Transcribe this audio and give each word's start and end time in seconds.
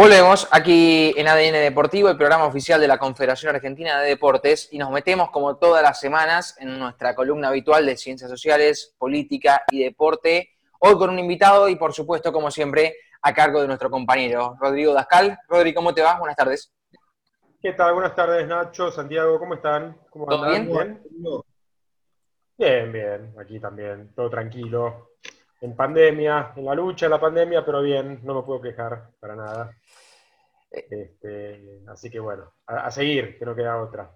Volvemos 0.00 0.46
aquí 0.52 1.12
en 1.16 1.26
ADN 1.26 1.54
Deportivo, 1.54 2.08
el 2.08 2.16
programa 2.16 2.46
oficial 2.46 2.80
de 2.80 2.86
la 2.86 2.98
Confederación 2.98 3.56
Argentina 3.56 3.98
de 3.98 4.10
Deportes, 4.10 4.68
y 4.70 4.78
nos 4.78 4.92
metemos 4.92 5.30
como 5.30 5.56
todas 5.56 5.82
las 5.82 5.98
semanas 5.98 6.56
en 6.60 6.78
nuestra 6.78 7.16
columna 7.16 7.48
habitual 7.48 7.84
de 7.84 7.96
Ciencias 7.96 8.30
Sociales, 8.30 8.94
Política 8.96 9.64
y 9.72 9.82
Deporte, 9.82 10.50
hoy 10.78 10.96
con 10.96 11.10
un 11.10 11.18
invitado 11.18 11.68
y 11.68 11.74
por 11.74 11.92
supuesto, 11.92 12.32
como 12.32 12.48
siempre, 12.48 12.94
a 13.22 13.34
cargo 13.34 13.60
de 13.60 13.66
nuestro 13.66 13.90
compañero 13.90 14.56
Rodrigo 14.60 14.94
Dascal. 14.94 15.36
Rodrigo, 15.48 15.80
¿cómo 15.80 15.92
te 15.92 16.02
va? 16.02 16.16
Buenas 16.16 16.36
tardes. 16.36 16.72
¿Qué 17.60 17.72
tal? 17.72 17.94
Buenas 17.94 18.14
tardes, 18.14 18.46
Nacho, 18.46 18.92
Santiago, 18.92 19.36
¿cómo 19.40 19.54
están? 19.54 19.98
¿Cómo 20.10 20.26
¿Todo 20.26 20.48
bien? 20.48 20.68
¿Bien? 20.68 21.02
Bien, 22.56 22.92
bien, 22.92 23.34
aquí 23.36 23.58
también, 23.58 24.14
todo 24.14 24.30
tranquilo. 24.30 25.08
En 25.60 25.74
pandemia, 25.74 26.52
en 26.54 26.66
la 26.66 26.74
lucha 26.76 27.06
de 27.06 27.10
la 27.10 27.20
pandemia, 27.20 27.64
pero 27.66 27.82
bien, 27.82 28.20
no 28.22 28.36
me 28.36 28.42
puedo 28.42 28.60
quejar 28.60 29.10
para 29.18 29.34
nada. 29.34 29.72
Este, 30.70 31.80
así 31.88 32.10
que 32.10 32.20
bueno, 32.20 32.52
a, 32.66 32.90
seguir, 32.90 33.38
que 33.38 33.44
no 33.44 33.54
queda 33.54 33.82
otra. 33.82 34.10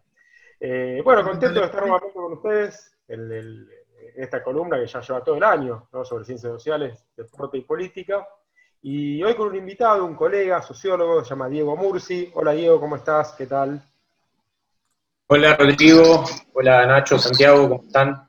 Eh, 0.60 1.00
bueno, 1.04 1.24
contento 1.24 1.60
de 1.60 1.66
estar 1.66 1.82
nuevamente 1.82 2.14
con 2.14 2.32
ustedes 2.34 2.94
en, 3.08 3.68
esta 4.16 4.42
columna 4.42 4.78
que 4.78 4.86
ya 4.86 5.00
lleva 5.00 5.24
todo 5.24 5.36
el 5.36 5.44
año 5.44 5.88
sobre 6.04 6.24
ciencias 6.24 6.52
sociales, 6.52 7.04
deporte 7.16 7.58
y 7.58 7.62
política. 7.62 8.26
Y 8.82 9.22
hoy 9.22 9.34
con 9.34 9.48
un 9.48 9.56
invitado, 9.56 10.04
un 10.04 10.16
colega, 10.16 10.60
sociólogo, 10.60 11.22
se 11.22 11.30
llama 11.30 11.48
Diego 11.48 11.76
Mursi. 11.76 12.30
Hola 12.34 12.52
Diego, 12.52 12.80
¿cómo 12.80 12.96
estás? 12.96 13.32
¿Qué 13.32 13.46
tal? 13.46 13.80
Hola 15.28 15.56
Rodrigo, 15.56 16.24
hola 16.52 16.84
Nacho, 16.84 17.16
Santiago, 17.16 17.68
¿cómo 17.68 17.82
están? 17.86 18.26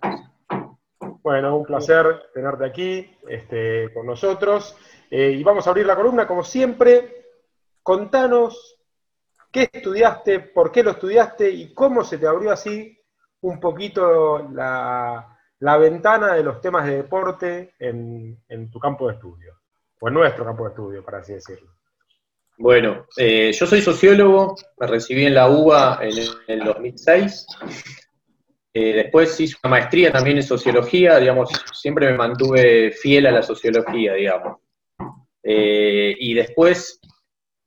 Bueno, 1.22 1.58
un 1.58 1.66
placer 1.66 2.30
tenerte 2.34 2.66
aquí 2.66 3.18
este, 3.28 3.92
con 3.94 4.06
nosotros. 4.06 4.78
Eh, 5.10 5.32
y 5.32 5.44
vamos 5.44 5.66
a 5.66 5.72
abrir 5.72 5.86
la 5.86 5.96
columna, 5.96 6.28
como 6.28 6.44
siempre, 6.44 7.23
Contanos 7.84 8.80
qué 9.52 9.70
estudiaste, 9.72 10.40
por 10.40 10.72
qué 10.72 10.82
lo 10.82 10.92
estudiaste 10.92 11.50
y 11.50 11.74
cómo 11.74 12.04
se 12.04 12.18
te 12.18 12.26
abrió 12.26 12.52
así 12.52 12.98
un 13.42 13.60
poquito 13.60 14.50
la, 14.54 15.38
ventana 15.78 16.34
de 16.34 16.44
los 16.44 16.62
temas 16.62 16.86
de 16.88 16.98
deporte 16.98 17.76
en, 17.78 18.72
tu 18.72 18.80
campo 18.80 19.08
de 19.08 19.16
estudio, 19.16 19.60
o 20.00 20.08
en 20.08 20.14
nuestro 20.14 20.46
campo 20.46 20.64
de 20.64 20.70
estudio, 20.70 21.04
para 21.04 21.20
así 21.20 21.34
decirlo. 21.34 21.72
Bueno, 22.58 23.06
eh, 23.18 23.52
yo 23.52 23.66
soy 23.66 23.82
sociólogo, 23.82 24.56
me 24.78 24.88
recibí 24.88 25.26
en 25.26 25.36
la 25.36 25.50
UBA 25.50 26.00
en 26.02 26.14
el 26.48 26.64
2006. 26.64 27.46
Eh, 28.76 28.94
después 28.94 29.40
hice 29.40 29.58
una 29.64 29.72
maestría 29.72 30.12
también 30.12 30.38
en 30.38 30.44
sociología, 30.44 31.20
digamos, 31.20 31.52
siempre 31.74 32.08
me 32.08 32.18
mantuve 32.18 32.92
fiel 32.92 33.28
a 33.28 33.32
la 33.32 33.44
sociología, 33.44 34.14
digamos. 34.14 34.60
Eh, 35.44 36.16
y 36.18 36.34
después 36.34 37.00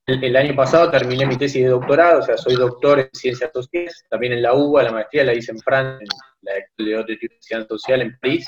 el, 0.06 0.36
año 0.36 0.54
pasado 0.54 0.90
terminé 0.90 1.26
mi 1.26 1.36
tesis 1.36 1.64
de 1.64 1.70
doctorado, 1.70 2.20
o 2.20 2.22
sea, 2.22 2.38
soy 2.38 2.54
doctor 2.54 3.00
en 3.00 3.10
ciencias 3.12 3.50
sociales, 3.52 4.04
también 4.08 4.34
en 4.34 4.42
la 4.42 4.54
UBA, 4.54 4.84
la 4.84 4.92
maestría 4.92 5.24
la 5.24 5.34
hice 5.34 5.50
en 5.50 5.58
Francia, 5.58 5.98
en 6.00 6.08
la 6.42 6.58
École 6.58 7.04
de 7.04 7.18
Ciencias 7.18 7.66
Social 7.66 8.02
en 8.02 8.18
París. 8.18 8.46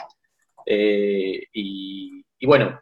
Eh, 0.65 1.43
y, 1.53 2.23
bueno, 2.47 2.81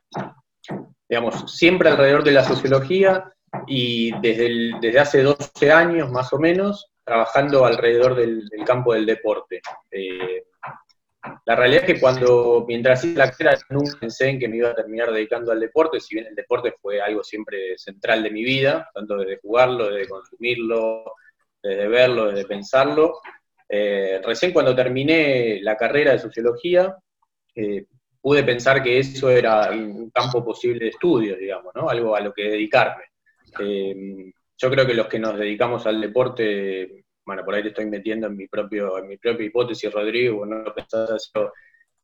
digamos, 1.09 1.51
siempre 1.57 1.89
alrededor 1.89 2.23
de 2.23 2.33
la 2.33 2.45
sociología 2.45 3.33
y 3.67 4.13
desde, 4.21 4.73
desde 4.81 4.99
hace 4.99 5.23
12 5.23 5.73
años 5.73 6.11
más 6.11 6.33
o 6.33 6.39
menos, 6.39 6.91
trabajando 7.03 7.65
alrededor 7.65 8.15
del, 8.15 8.51
campo 8.67 8.93
del 8.93 9.07
deporte. 9.07 9.63
Eh, 9.91 10.45
la 11.45 11.57
realidad 11.57 11.85
es 11.85 11.95
que 11.95 12.01
cuando, 12.01 12.65
mientras 12.67 13.05
hice 13.05 13.19
la 13.19 13.31
carrera, 13.31 13.59
nunca 13.71 13.99
pensé 14.01 14.29
en 14.29 14.39
que 14.39 14.49
me 14.49 14.57
iba 14.57 14.71
a 14.71 14.75
terminar 14.75 15.13
dedicando 15.13 15.53
al 15.53 15.61
deporte, 15.61 16.01
si 16.01 16.15
bien 16.15 16.27
el 16.27 16.35
deporte 16.35 16.75
fue 16.81 17.01
algo 17.01 17.23
siempre 17.23 17.77
central 17.79 18.23
de 18.23 18.31
mi 18.31 18.45
vida, 18.45 18.91
tanto 18.95 19.17
desde 19.17 19.39
jugarlo, 19.39 19.91
desde 19.91 20.09
consumirlo, 20.09 21.05
desde 21.63 21.89
verlo, 21.89 22.27
desde 22.27 22.47
pensarlo. 22.47 23.21
Eh, 23.69 24.21
recién 24.25 24.53
cuando 24.53 24.75
terminé 24.75 25.61
la 25.63 25.77
carrera 25.77 26.13
de 26.13 26.19
sociología, 26.19 26.97
eh, 27.55 27.87
pude 28.21 28.43
pensar 28.43 28.83
que 28.83 28.99
eso 28.99 29.31
era 29.31 29.71
un 29.71 30.11
campo 30.11 30.45
posible 30.45 30.81
de 30.81 30.91
estudio, 30.91 31.37
digamos, 31.37 31.73
¿no? 31.75 31.89
Algo 31.89 32.17
a 32.17 32.21
lo 32.21 32.33
que 32.33 32.43
dedicarme. 32.43 33.05
Eh, 33.61 34.33
yo 34.59 34.71
creo 34.71 34.87
que 34.87 34.95
los 34.95 35.07
que 35.07 35.19
nos 35.19 35.39
dedicamos 35.39 35.87
al 35.87 36.01
deporte 36.01 37.06
bueno, 37.27 37.45
por 37.45 37.55
ahí 37.55 37.63
te 37.63 37.69
estoy 37.69 37.87
metiendo 37.87 38.29
en 38.29 38.37
mi 38.37 38.47
propio, 38.47 38.99
en 38.99 39.09
mi 39.09 39.17
propia 39.17 39.47
hipótesis, 39.47 39.93
Rodrigo, 39.93 40.47
no 40.47 40.65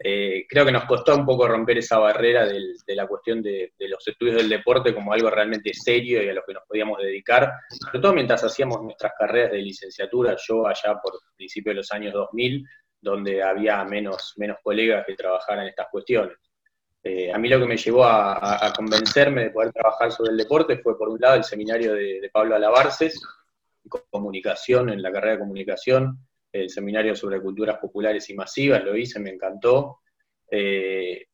eh, 0.05 0.47
creo 0.49 0.67
que 0.67 0.73
nos 0.73 0.85
costó 0.85 1.15
un 1.15 1.25
poco 1.25 1.47
romper 1.47 1.79
esa 1.79 1.97
barrera 1.97 2.45
de 2.45 2.97
la 2.97 3.07
cuestión 3.07 3.41
de, 3.41 3.73
los 3.79 4.07
estudios 4.09 4.37
del 4.37 4.49
deporte 4.49 4.93
como 4.93 5.13
algo 5.13 5.31
realmente 5.31 5.73
serio 5.73 6.21
y 6.21 6.29
a 6.29 6.35
lo 6.35 6.43
que 6.45 6.55
nos 6.55 6.65
podíamos 6.67 6.99
dedicar, 6.99 7.53
sobre 7.69 8.01
todo 8.01 8.13
mientras 8.13 8.43
hacíamos 8.43 8.83
nuestras 8.83 9.13
carreras 9.17 9.53
de 9.53 9.59
licenciatura, 9.59 10.37
yo 10.45 10.67
allá 10.67 10.99
por 11.01 11.13
principio 11.37 11.71
de 11.71 11.77
los 11.77 11.93
años 11.93 12.13
2000, 12.15 12.67
donde 13.01 13.45
había 13.45 13.85
menos, 13.85 14.35
menos 14.39 14.57
colegas 14.61 15.07
que 15.07 15.15
trabajaran 15.15 15.69
estas 15.69 15.87
cuestiones. 15.89 16.37
Eh, 17.05 17.33
a 17.33 17.39
mí 17.39 17.49
lo 17.49 17.61
que 17.61 17.67
me 17.67 17.77
llevó 17.77 18.05
a, 18.05 18.73
convencerme 18.77 19.45
de 19.45 19.51
poder 19.51 19.73
trabajar 19.73 20.11
sobre 20.11 20.33
el 20.33 20.37
deporte 20.37 20.79
fue, 20.79 20.99
por 20.99 21.09
un 21.09 21.21
lado, 21.21 21.37
el 21.37 21.45
seminario 21.45 21.95
de, 21.95 22.21
de 22.21 22.31
Pablo 22.31 22.57
Alabarces, 22.57 23.21
comunicación, 23.89 24.91
en 24.91 25.03
la 25.03 25.13
carrera 25.13 25.35
de 25.35 25.41
comunicación, 25.41 26.19
el 26.53 26.69
seminario 26.71 27.17
sobre 27.17 27.41
culturas 27.41 27.79
populares 27.79 28.29
y 28.31 28.35
masivas, 28.35 28.85
lo 28.85 28.97
hice, 28.97 29.19
me 29.19 29.31
encantó. 29.31 30.01
Eh, 30.51 31.27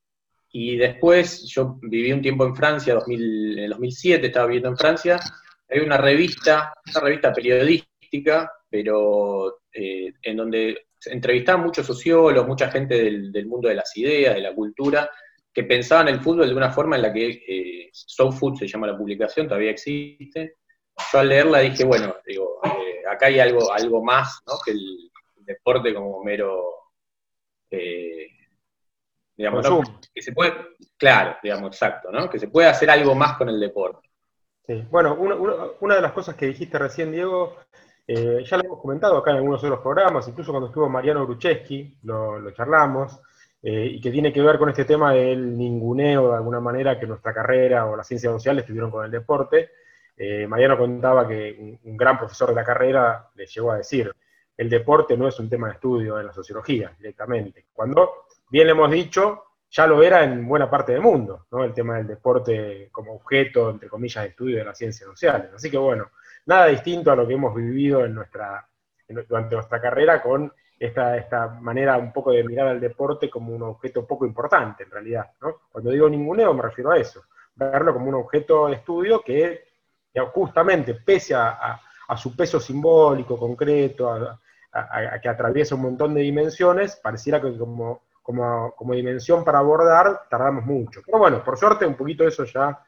y 0.50 0.76
después 0.76 1.44
yo 1.48 1.78
viví 1.82 2.12
un 2.12 2.22
tiempo 2.22 2.47
en 2.47 2.54
Francia, 2.54 2.98
en 3.06 3.59
el 3.59 3.70
2007 3.70 4.26
estaba 4.26 4.47
viviendo 4.47 4.70
en 4.70 4.76
Francia, 4.76 5.20
hay 5.69 5.81
una 5.81 5.98
revista, 5.98 6.72
una 6.91 7.04
revista 7.04 7.32
periodística, 7.32 8.50
pero 8.70 9.60
eh, 9.72 10.15
en 10.22 10.36
donde 10.36 10.86
entrevistaban 11.06 11.65
muchos 11.65 11.86
sociólogos, 11.86 12.48
mucha 12.48 12.70
gente 12.70 13.03
del, 13.03 13.47
mundo 13.47 13.69
de 13.69 13.75
las 13.75 13.94
ideas, 13.97 14.34
de 14.34 14.41
la 14.41 14.54
cultura, 14.54 15.10
que 15.53 15.65
pensaban 15.65 16.09
el 16.09 16.20
fútbol 16.20 16.48
de 16.48 16.54
una 16.54 16.70
forma 16.70 16.97
en 16.97 17.03
la 17.03 17.12
que 17.12 17.28
eh, 17.47 17.91
Food 18.16 18.59
se 18.59 18.66
llama 18.66 18.86
la 18.86 18.97
publicación, 18.97 19.47
todavía 19.47 19.70
existe, 19.70 20.54
yo 21.12 21.19
al 21.19 21.28
leerla 21.28 21.60
dije, 21.60 21.84
bueno, 21.84 22.16
digo, 22.26 22.60
eh, 22.64 23.03
acá 23.10 23.26
hay 23.26 23.41
algo, 23.41 23.72
algo 23.72 24.03
más 24.03 24.42
¿no? 24.47 24.54
que 24.64 24.72
el 24.72 25.10
deporte 25.36 25.94
como 25.94 26.22
mero, 26.22 26.92
eh, 27.70 28.28
digamos, 29.36 29.66
que 30.12 30.22
se 30.22 30.32
puede, 30.32 30.53
claro, 30.97 31.36
digamos, 31.42 31.69
exacto, 31.69 32.10
¿no? 32.10 32.28
Que 32.28 32.38
se 32.38 32.48
puede 32.48 32.69
hacer 32.69 32.91
algo 32.91 33.14
más 33.14 33.36
con 33.38 33.48
el 33.48 33.59
deporte. 33.59 34.09
Sí, 34.66 34.84
bueno, 34.91 35.14
una, 35.81 35.94
de 35.94 36.03
las 36.03 36.12
cosas 36.12 36.34
que 36.34 36.47
dijiste 36.47 36.78
recién, 36.78 37.10
Diego, 37.10 37.56
eh, 38.06 38.44
ya 38.44 38.56
lo 38.59 38.65
hemos 38.65 38.82
comentado 38.82 39.16
acá 39.16 39.30
en 39.30 39.38
algunos 39.38 39.65
otros 39.65 39.80
programas, 39.80 40.28
incluso 40.28 40.50
cuando 40.50 40.69
estuvo 40.69 40.88
Mariano 40.91 41.25
Grucheski, 41.25 41.97
lo, 42.03 42.50
charlamos, 42.50 43.19
y 43.60 44.00
que 44.00 44.12
tiene 44.12 44.32
que 44.32 44.41
ver 44.41 44.56
con 44.56 44.69
este 44.69 44.84
tema 44.84 45.12
del 45.12 45.56
ninguneo, 45.56 46.28
de 46.30 46.36
alguna 46.36 46.60
manera, 46.60 46.98
que 46.98 47.06
nuestra 47.06 47.34
carrera 47.34 47.86
o 47.86 47.97
las 47.97 48.06
ciencias 48.06 48.32
sociales 48.32 48.65
tuvieron 48.65 48.91
con 48.91 49.04
el 49.04 49.10
deporte. 49.10 49.70
Eh, 50.20 50.48
Mariano 50.48 50.76
contaba 50.76 51.28
que 51.28 51.78
un, 51.84 51.96
gran 51.96 52.18
profesor 52.18 52.48
de 52.48 52.56
la 52.56 52.64
carrera 52.64 53.30
le 53.36 53.46
llegó 53.46 53.70
a 53.70 53.76
decir, 53.76 54.12
el 54.56 54.68
deporte 54.68 55.16
no 55.16 55.28
es 55.28 55.38
un 55.38 55.48
tema 55.48 55.68
de 55.68 55.74
estudio 55.74 56.18
en 56.18 56.26
la 56.26 56.32
sociología 56.32 56.92
directamente, 56.98 57.66
cuando, 57.72 58.24
bien 58.50 58.66
le 58.66 58.72
hemos 58.72 58.90
dicho, 58.90 59.44
ya 59.70 59.86
lo 59.86 60.02
era 60.02 60.24
en 60.24 60.48
buena 60.48 60.68
parte 60.68 60.92
del 60.92 61.02
mundo, 61.02 61.46
¿no? 61.52 61.62
el 61.62 61.72
tema 61.72 61.98
del 61.98 62.08
deporte 62.08 62.88
como 62.90 63.14
objeto, 63.14 63.70
entre 63.70 63.88
comillas, 63.88 64.24
de 64.24 64.30
estudio 64.30 64.56
de 64.58 64.64
las 64.64 64.76
ciencias 64.76 65.08
sociales. 65.08 65.50
Así 65.54 65.70
que 65.70 65.78
bueno, 65.78 66.10
nada 66.46 66.66
distinto 66.66 67.12
a 67.12 67.16
lo 67.16 67.24
que 67.24 67.34
hemos 67.34 67.54
vivido 67.54 68.04
en 68.04 68.14
nuestra, 68.14 68.66
durante 69.06 69.54
nuestra 69.54 69.80
carrera 69.80 70.20
con 70.20 70.52
esta, 70.80 71.16
esta 71.16 71.48
manera 71.60 71.96
un 71.96 72.12
poco 72.12 72.32
de 72.32 72.42
mirar 72.42 72.66
al 72.66 72.80
deporte 72.80 73.30
como 73.30 73.54
un 73.54 73.62
objeto 73.62 74.04
poco 74.04 74.26
importante 74.26 74.82
en 74.82 74.90
realidad. 74.90 75.30
¿no? 75.40 75.60
Cuando 75.70 75.90
digo 75.90 76.08
ninguneo 76.08 76.52
me 76.54 76.62
refiero 76.62 76.90
a 76.90 76.98
eso, 76.98 77.22
verlo 77.54 77.92
como 77.92 78.08
un 78.08 78.14
objeto 78.14 78.66
de 78.66 78.74
estudio 78.74 79.20
que 79.20 79.67
justamente, 80.32 80.94
pese 80.94 81.34
a, 81.34 81.80
su 82.16 82.34
peso 82.34 82.59
simbólico, 82.59 83.38
concreto, 83.38 84.10
a, 84.10 84.41
que 85.21 85.28
atraviesa 85.28 85.74
un 85.74 85.83
montón 85.83 86.15
de 86.15 86.22
dimensiones, 86.22 86.97
pareciera 86.97 87.41
que 87.41 87.56
como, 87.56 88.03
como, 88.22 88.94
dimensión 88.94 89.44
para 89.44 89.59
abordar 89.59 90.22
tardamos 90.28 90.65
mucho. 90.65 91.00
Pero 91.04 91.18
bueno, 91.18 91.42
por 91.42 91.56
suerte 91.56 91.86
un 91.86 91.94
poquito 91.94 92.27
eso 92.27 92.44
ya 92.44 92.78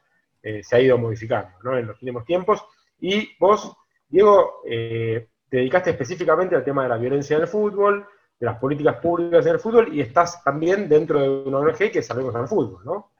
eh, 0.43 0.61
se 0.63 0.75
ha 0.75 0.79
ido 0.79 0.97
modificando 0.97 1.77
en 1.77 1.87
los 1.87 2.01
últimos 2.01 2.25
tiempos. 2.25 2.63
Y 2.99 3.35
vos, 3.39 3.75
Diego, 4.07 4.61
eh, 4.67 5.27
te 5.49 5.57
dedicaste 5.57 5.89
específicamente 5.91 6.55
al 6.55 6.63
tema 6.63 6.83
de 6.83 6.89
la 6.89 6.97
violencia 6.97 7.35
en 7.35 7.41
el 7.41 7.47
fútbol, 7.47 8.07
de 8.39 8.45
las 8.45 8.57
políticas 8.57 8.97
públicas 8.97 9.45
en 9.45 9.53
el 9.53 9.59
fútbol, 9.59 9.93
y 9.93 10.01
estás 10.01 10.43
también 10.43 10.87
dentro 10.87 11.19
de 11.19 11.29
una 11.29 11.57
ONG 11.57 11.91
que 11.91 12.01
Salvemos 12.01 12.33
al 12.35 12.47
Fútbol, 12.47 12.83
¿no? 12.85 13.11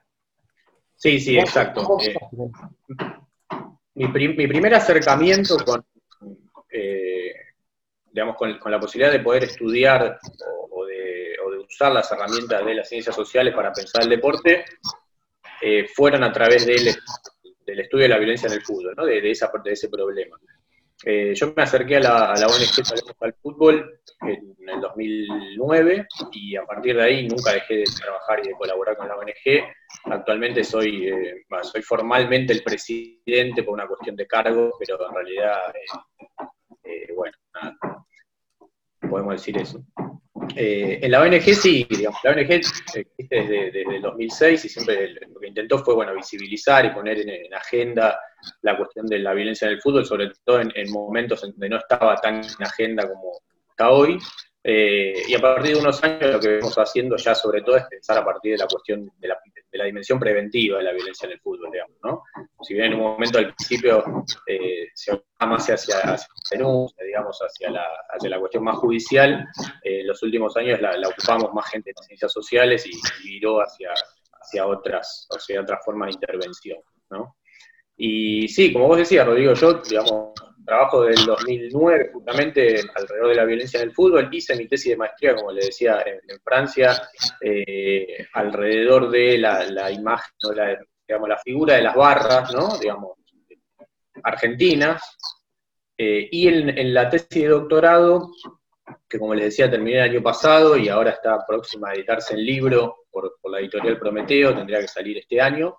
Sí, 0.96 1.20
sí, 1.20 1.38
exacto. 1.38 1.98
Eh, 2.00 2.16
mi, 3.96 4.48
primer 4.48 4.74
acercamiento 4.76 5.58
con, 5.58 5.84
eh, 6.70 7.34
digamos, 8.12 8.36
con, 8.36 8.72
la 8.72 8.80
posibilidad 8.80 9.12
de 9.12 9.20
poder 9.20 9.46
estudiar 9.46 10.20
o, 10.70 10.86
de, 10.86 11.36
usar 11.68 11.92
las 11.92 12.12
herramientas 12.12 12.66
de 12.66 12.76
las 12.76 12.90
ciencias 12.90 13.16
sociales 13.16 13.54
para 13.54 13.72
pensar 13.72 14.04
el 14.04 14.10
deporte 14.10 14.66
eh, 15.62 15.88
fueron 15.88 16.24
a 16.24 16.32
través 16.32 16.66
del, 16.66 16.88
estudio 16.88 18.04
de 18.04 18.10
la 18.10 18.18
violencia 18.18 18.48
en 18.48 18.54
el 18.54 18.62
fútbol, 18.62 18.94
¿no? 18.98 19.06
de, 19.06 19.32
esa, 19.32 19.50
de 19.64 19.72
ese 19.72 19.90
problema. 19.90 20.38
Eh, 21.04 21.34
yo 21.34 21.54
me 21.56 21.64
acerqué 21.64 21.98
a 21.98 22.00
la, 22.00 22.48
ONG 22.48 23.16
al 23.20 23.34
Fútbol 23.42 24.00
en, 24.22 24.56
el 24.70 24.82
2009 24.82 26.08
y 26.32 26.56
a 26.56 26.66
partir 26.66 26.96
de 26.96 27.04
ahí 27.04 27.28
nunca 27.28 27.54
dejé 27.54 27.78
de 27.78 27.84
trabajar 28.00 28.40
y 28.44 28.50
de 28.50 28.54
colaborar 28.54 28.98
con 28.98 29.08
la 29.08 29.18
ONG. 29.18 29.64
Actualmente 30.06 30.64
soy, 30.64 31.08
eh, 31.08 31.46
soy 31.64 31.82
formalmente 31.82 32.54
el 32.54 32.64
presidente 32.64 33.64
por 33.64 33.74
una 33.74 33.88
cuestión 33.88 34.16
de 34.16 34.28
cargo, 34.28 34.74
pero 34.80 35.08
en 35.08 35.16
realidad, 35.16 35.74
eh, 36.84 37.14
bueno, 37.16 37.36
podemos 39.10 39.34
decir 39.34 39.58
eso. 39.58 39.84
En 40.56 41.12
la 41.12 41.22
ONG 41.22 41.42
sí, 41.42 41.88
digamos, 41.90 42.20
la 42.24 42.32
ONG 42.32 42.52
existe 42.52 43.08
desde, 43.18 43.72
desde, 43.72 43.96
el 43.96 44.02
2006 44.02 44.66
y 44.66 44.70
siempre 44.70 45.14
lo 45.14 45.40
que 45.40 45.48
intentó 45.48 45.80
fue 45.80 45.96
bueno, 45.96 46.14
visibilizar 46.14 46.86
y 46.86 46.92
poner 46.92 47.20
en 47.20 47.54
agenda 47.54 48.20
la 48.62 48.78
cuestión 48.78 49.06
de 49.08 49.20
la 49.20 49.34
violencia 49.34 49.68
en 49.68 49.74
el 49.76 49.82
fútbol, 49.82 50.06
sobre 50.06 50.32
todo 50.44 50.62
en, 50.62 50.92
momentos 50.92 51.44
en 51.44 51.52
donde 51.52 51.70
no 51.70 51.78
estaba 51.78 52.16
tan 52.16 52.36
en 52.36 52.64
agenda 52.64 53.08
como 53.08 53.32
está 53.70 53.92
hoy. 53.92 54.18
Eh, 54.64 55.24
y 55.28 55.34
a 55.34 55.40
partir 55.40 55.74
de 55.74 55.82
unos 55.82 56.04
años 56.04 56.34
lo 56.34 56.40
que 56.40 56.48
vemos 56.50 56.76
haciendo 56.76 57.16
ya 57.16 57.34
sobre 57.34 57.64
todo 57.64 57.78
es 57.78 57.86
pensar 57.86 58.20
a 58.20 58.24
partir 58.24 58.52
de 58.52 58.60
la 58.60 58.68
cuestión 58.68 59.12
de 59.18 59.28
la, 59.28 59.86
dimensión 59.86 60.20
preventiva 60.20 60.78
de 60.78 60.84
la 60.84 60.92
violencia 60.92 61.26
en 61.26 61.32
el 61.32 61.40
fútbol, 61.40 61.72
digamos, 61.72 61.98
¿no? 62.04 62.24
Si 62.62 62.76
bien 62.76 62.88
en 62.88 62.94
un 62.94 63.00
momento 63.00 63.40
al 63.40 63.56
principio 63.56 64.04
eh, 64.46 64.90
se 64.94 65.14
va 65.14 65.48
más 65.48 65.68
hacia, 65.68 65.98
hacia 65.98 66.28
denuncia, 66.52 67.04
digamos, 67.04 67.40
hacia 67.40 67.72
la, 67.72 67.88
hacia 68.10 68.30
la 68.30 68.40
cuestión 68.40 68.64
más 68.64 68.78
judicial, 68.78 69.48
en 69.84 70.02
eh, 70.02 70.04
los 70.04 70.22
últimos 70.22 70.56
años 70.58 70.80
la, 70.80 70.96
ocupamos 71.08 71.52
más 71.54 71.68
gente 71.72 71.90
en 71.90 72.04
ciencias 72.04 72.32
sociales 72.32 72.86
y, 72.86 72.92
viró 73.28 73.62
hacia, 73.62 73.90
hacia, 74.40 74.68
otras, 74.68 75.28
hacia 75.32 75.62
otras 75.62 75.84
formas 75.84 76.10
de 76.10 76.14
intervención, 76.14 76.78
¿no? 77.10 77.38
Y 77.98 78.48
sí, 78.48 78.72
como 78.72 78.88
vos 78.88 78.98
decías, 78.98 79.26
Rodrigo, 79.26 79.54
yo, 79.54 79.74
digamos, 79.82 80.34
trabajo 80.66 81.04
del 81.04 81.26
2009 81.26 82.12
justamente 82.14 82.82
alrededor 82.96 83.30
de 83.30 83.36
la 83.36 83.46
violencia 83.46 83.80
en 83.80 83.90
el 83.90 83.94
fútbol, 83.94 84.30
hice 84.32 84.56
mi 84.56 84.68
tesis 84.68 84.92
de 84.92 84.98
maestría, 84.98 85.36
como 85.36 85.52
le 85.52 85.66
decía, 85.66 86.04
en, 86.06 86.40
Francia, 86.44 87.02
eh, 87.42 88.28
alrededor 88.34 89.10
de 89.10 89.38
la, 89.38 89.92
imagen, 89.92 90.32
la, 90.56 90.78
digamos, 91.08 91.30
la 91.30 91.38
figura 91.38 91.76
de 91.76 91.82
las 91.82 91.96
barras, 91.96 92.54
¿no? 92.54 92.78
Digamos, 92.78 93.18
argentinas, 94.24 95.18
eh, 95.98 96.28
y 96.32 96.48
en, 96.48 96.94
la 96.94 97.10
tesis 97.10 97.30
de 97.30 97.48
doctorado, 97.48 98.32
que 99.08 99.20
como 99.20 99.34
les 99.34 99.46
decía, 99.46 99.70
terminé 99.70 99.98
el 99.98 100.10
año 100.10 100.24
pasado 100.24 100.78
y 100.78 100.90
ahora 100.90 101.12
está 101.12 101.46
próxima 101.46 101.90
a 101.90 101.94
editarse 101.94 102.34
el 102.34 102.46
libro 102.46 103.06
por, 103.10 103.38
por 103.42 103.52
la 103.52 103.60
editorial 103.60 104.00
Prometeo, 104.00 104.56
tendría 104.56 104.80
que 104.80 104.88
salir 104.88 105.18
este 105.18 105.40
año, 105.40 105.78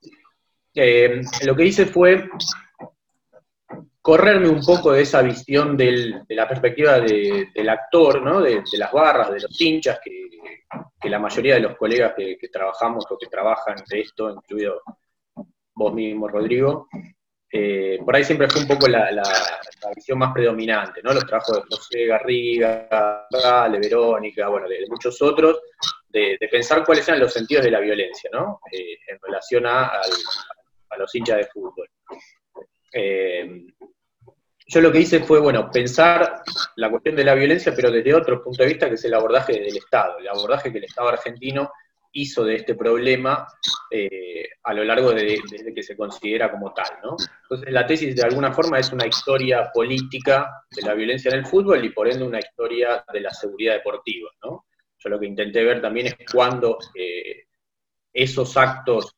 eh, 0.75 1.21
lo 1.45 1.55
que 1.55 1.67
hice 1.67 1.85
fue 1.85 2.29
correrme 4.03 4.49
un 4.49 4.61
poco 4.61 4.93
de 4.93 5.03
esa 5.03 5.23
visión 5.23 5.77
de 5.77 6.25
la 6.31 6.49
perspectiva 6.49 6.99
del 6.99 7.69
actor, 7.69 8.21
¿no? 8.21 8.41
de, 8.41 8.63
las 8.73 8.93
barras, 8.93 9.31
de 9.31 9.41
los 9.41 9.61
hinchas, 9.61 10.01
que, 10.05 10.29
la 11.09 11.19
mayoría 11.21 11.55
de 11.55 11.61
los 11.61 11.77
colegas 11.77 12.13
que, 12.17 12.49
trabajamos 12.53 13.05
o 13.09 13.17
que 13.17 13.29
trabajan 13.29 13.77
de 13.89 14.01
esto, 14.01 14.29
incluido 14.31 14.83
vos 15.75 15.95
mismo, 15.95 16.27
Rodrigo, 16.29 16.89
eh, 17.51 17.99
por 18.05 18.17
ahí 18.17 18.25
siempre 18.25 18.49
fue 18.49 18.63
un 18.63 18.69
poco 18.69 18.89
la, 18.89 19.23
visión 19.95 20.19
más 20.19 20.33
predominante, 20.33 21.01
¿no? 21.03 21.13
Los 21.13 21.27
trabajos 21.27 21.57
de 21.57 21.77
José 21.77 22.07
Garriga, 22.07 22.89
de 23.31 23.79
Verónica, 23.79 24.49
bueno, 24.49 24.67
de, 24.69 24.85
muchos 24.89 25.21
otros, 25.23 25.61
de, 26.09 26.39
pensar 26.51 26.85
cuáles 26.85 27.07
eran 27.07 27.21
los 27.21 27.33
sentidos 27.33 27.65
de 27.65 27.71
la 27.71 27.81
violencia, 27.81 28.31
¿no? 28.33 28.61
Eh, 28.73 28.99
en 29.07 29.19
relación 29.23 29.67
a, 29.67 30.01
los 30.99 31.15
hinchas 31.15 31.39
de 31.39 31.45
fútbol. 31.47 31.89
Eh, 32.93 33.67
yo 34.73 34.81
lo 34.81 34.91
que 34.91 35.01
hice 35.01 35.21
fue, 35.21 35.39
bueno, 35.39 35.71
pensar 35.71 36.43
la 36.77 36.91
cuestión 36.91 37.15
de 37.15 37.25
la 37.25 37.35
violencia, 37.35 37.75
pero 37.77 37.91
desde 37.91 38.15
otro 38.15 38.43
punto 38.43 38.63
de 38.63 38.71
vista, 38.71 38.89
que 38.89 38.95
es 38.95 39.05
el 39.05 39.13
abordaje 39.13 39.53
del 39.53 39.77
Estado, 39.77 40.19
el 40.19 40.29
abordaje 40.29 40.73
que 40.73 40.79
el 40.79 40.85
Estado 40.85 41.09
argentino 41.11 41.71
hizo 42.13 42.43
de 42.43 42.57
este 42.57 42.75
problema 42.75 43.47
eh, 43.91 44.49
a 44.63 44.73
lo 44.73 44.83
largo 44.85 45.13
de, 45.13 45.39
desde 45.51 45.75
que 45.75 45.83
se 45.83 45.95
considera 45.95 46.51
como 46.51 46.73
tal, 46.73 46.89
¿no? 47.03 47.17
Entonces 47.43 47.71
la 47.71 47.87
tesis 47.87 48.17
de 48.17 48.23
alguna 48.23 48.51
forma 48.53 48.79
es 48.79 48.91
una 48.93 49.07
historia 49.07 49.71
política 49.75 50.65
de 50.71 50.83
la 50.83 50.95
violencia 50.95 51.31
en 51.31 51.41
el 51.41 51.47
fútbol 51.47 51.85
y 51.85 51.91
por 51.91 52.09
ende 52.09 52.25
una 52.25 52.39
historia 52.39 53.05
de 53.13 53.21
la 53.21 53.31
seguridad 53.31 53.75
deportiva, 53.75 54.31
¿no? 54.43 54.65
Yo 54.99 55.11
lo 55.11 55.21
que 55.21 55.27
intenté 55.27 55.65
ver 55.65 55.83
también 55.83 56.07
es 56.07 56.17
cuando 56.33 56.79
eh, 56.95 57.45
esos 58.11 58.57
actos 58.57 59.17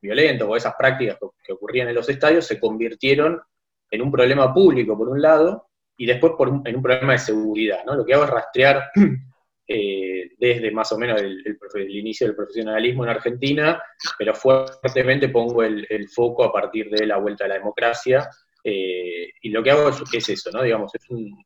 violentos 0.00 0.48
o 0.48 0.56
esas 0.56 0.74
prácticas 0.78 1.18
que 1.42 1.52
ocurrían 1.52 1.88
en 1.88 1.94
los 1.94 2.08
estadios 2.08 2.46
se 2.46 2.60
convirtieron 2.60 3.40
en 3.90 4.02
un 4.02 4.10
problema 4.10 4.52
público, 4.52 4.96
por 4.96 5.08
un 5.08 5.20
lado, 5.20 5.68
y 5.96 6.06
después 6.06 6.32
en 6.64 6.76
un 6.76 6.82
problema 6.82 7.12
de 7.12 7.18
seguridad. 7.18 7.84
¿no? 7.84 7.94
Lo 7.94 8.04
que 8.04 8.14
hago 8.14 8.24
es 8.24 8.30
rastrear 8.30 8.90
eh, 9.68 10.30
desde 10.38 10.70
más 10.70 10.90
o 10.92 10.98
menos 10.98 11.20
el, 11.20 11.44
inicio 11.90 12.26
del 12.26 12.36
profesionalismo 12.36 13.04
en 13.04 13.10
Argentina, 13.10 13.82
pero 14.18 14.34
fuertemente 14.34 15.28
pongo 15.28 15.62
el, 15.62 16.08
foco 16.08 16.44
a 16.44 16.52
partir 16.52 16.88
de 16.90 17.06
la 17.06 17.18
vuelta 17.18 17.44
a 17.44 17.48
la 17.48 17.54
democracia, 17.54 18.28
eh, 18.62 19.30
y 19.42 19.50
lo 19.50 19.62
que 19.62 19.70
hago 19.70 19.88
es, 19.88 20.28
eso, 20.28 20.50
¿no? 20.50 20.62
Digamos, 20.62 20.94
es 20.94 21.08
un, 21.10 21.42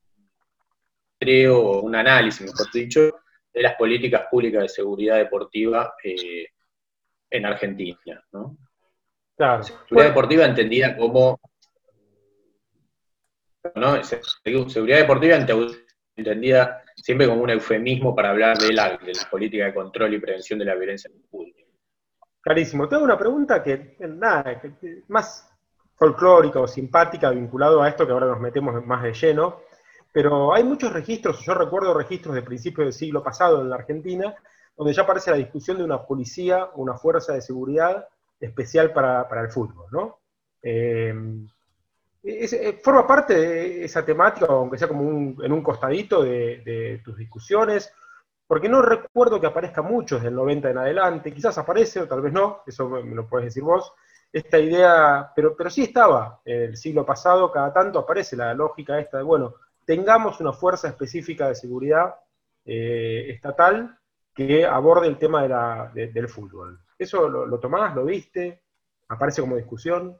creo, 1.18 1.80
un 1.80 1.94
análisis, 1.94 2.42
mejor 2.42 2.72
dicho, 2.72 3.00
de 3.52 3.62
las 3.62 3.76
políticas 3.76 4.26
públicas 4.30 4.62
de 4.62 4.68
seguridad 4.68 5.16
deportiva 5.16 5.94
eh, 6.02 6.46
en 7.30 7.46
Argentina. 7.46 8.22
¿no? 8.32 8.56
Claro. 9.36 9.62
Seguridad 9.62 10.08
deportiva 10.08 10.44
entendida 10.44 10.96
como. 10.96 11.40
¿No? 13.74 14.02
Seguridad 14.04 14.98
deportiva 14.98 15.36
entendida 16.16 16.82
siempre 16.96 17.26
como 17.26 17.42
un 17.42 17.50
eufemismo 17.50 18.14
para 18.14 18.30
hablar 18.30 18.58
de 18.58 18.72
la, 18.72 18.98
política 19.30 19.66
de 19.66 19.74
control 19.74 20.14
y 20.14 20.20
prevención 20.20 20.58
de 20.58 20.64
la 20.64 20.74
violencia 20.74 21.10
en 21.10 21.16
el 21.16 21.22
público. 21.22 21.60
Clarísimo. 22.40 22.88
Tengo 22.88 23.04
una 23.04 23.18
pregunta 23.18 23.62
que, 23.62 23.96
nada, 24.00 24.60
más 25.08 25.50
folclórica 25.96 26.60
o 26.60 26.68
simpática 26.68 27.30
vinculado 27.30 27.82
a 27.82 27.88
esto 27.88 28.06
que 28.06 28.12
ahora 28.12 28.26
nos 28.26 28.40
metemos 28.40 28.84
más 28.84 29.02
de 29.02 29.14
lleno, 29.14 29.62
pero 30.12 30.54
hay 30.54 30.62
muchos 30.62 30.92
registros, 30.92 31.44
yo 31.44 31.54
recuerdo 31.54 31.94
registros 31.94 32.34
de 32.34 32.42
principios 32.42 32.86
del 32.86 32.92
siglo 32.92 33.22
pasado 33.22 33.62
en 33.62 33.70
la 33.70 33.76
Argentina, 33.76 34.34
donde 34.76 34.92
ya 34.92 35.02
aparece 35.02 35.30
la 35.30 35.36
discusión 35.36 35.78
de 35.78 35.84
una 35.84 36.02
policía 36.02 36.68
una 36.74 36.94
fuerza 36.94 37.32
de 37.32 37.40
seguridad 37.40 38.06
especial 38.38 38.92
para, 38.92 39.26
el 39.40 39.50
fútbol, 39.50 39.86
¿no? 39.90 40.18
Eh, 40.62 41.14
eh, 42.24 42.80
¿Forma 42.82 43.06
parte 43.06 43.34
de 43.34 43.84
esa 43.84 44.04
temática, 44.04 44.46
aunque 44.48 44.78
sea 44.78 44.88
como 44.88 45.42
en 45.42 45.52
un 45.52 45.62
costadito 45.62 46.22
de, 46.22 47.00
tus 47.04 47.16
discusiones? 47.16 47.92
Porque 48.46 48.68
no 48.68 48.82
recuerdo 48.82 49.40
que 49.40 49.46
aparezca 49.46 49.82
mucho 49.82 50.16
desde 50.16 50.28
el 50.28 50.34
90 50.34 50.70
en 50.70 50.78
adelante, 50.78 51.32
quizás 51.32 51.56
aparece 51.58 52.00
o 52.00 52.08
tal 52.08 52.20
vez 52.20 52.32
no, 52.32 52.62
eso 52.66 52.88
me 52.88 53.14
lo 53.14 53.26
puedes 53.26 53.46
decir 53.46 53.62
vos, 53.62 53.92
esta 54.32 54.58
idea, 54.58 55.32
pero, 55.34 55.56
pero 55.56 55.70
sí 55.70 55.84
estaba 55.84 56.40
el 56.44 56.76
siglo 56.76 57.06
pasado, 57.06 57.52
cada 57.52 57.72
tanto 57.72 58.00
aparece 58.00 58.36
la 58.36 58.52
lógica 58.52 58.98
esta 58.98 59.18
de, 59.18 59.24
bueno, 59.24 59.54
tengamos 59.84 60.40
una 60.40 60.52
fuerza 60.52 60.88
específica 60.88 61.48
de 61.48 61.54
seguridad 61.54 62.14
eh, 62.64 63.26
estatal 63.28 63.98
que 64.34 64.66
aborde 64.66 65.06
el 65.06 65.18
tema 65.18 65.90
del 65.92 66.28
fútbol. 66.28 66.80
¿Eso 66.98 67.28
lo, 67.28 67.60
tomás, 67.60 67.94
lo 67.94 68.04
viste? 68.04 68.62
¿Aparece 69.08 69.40
como 69.40 69.56
discusión? 69.56 70.18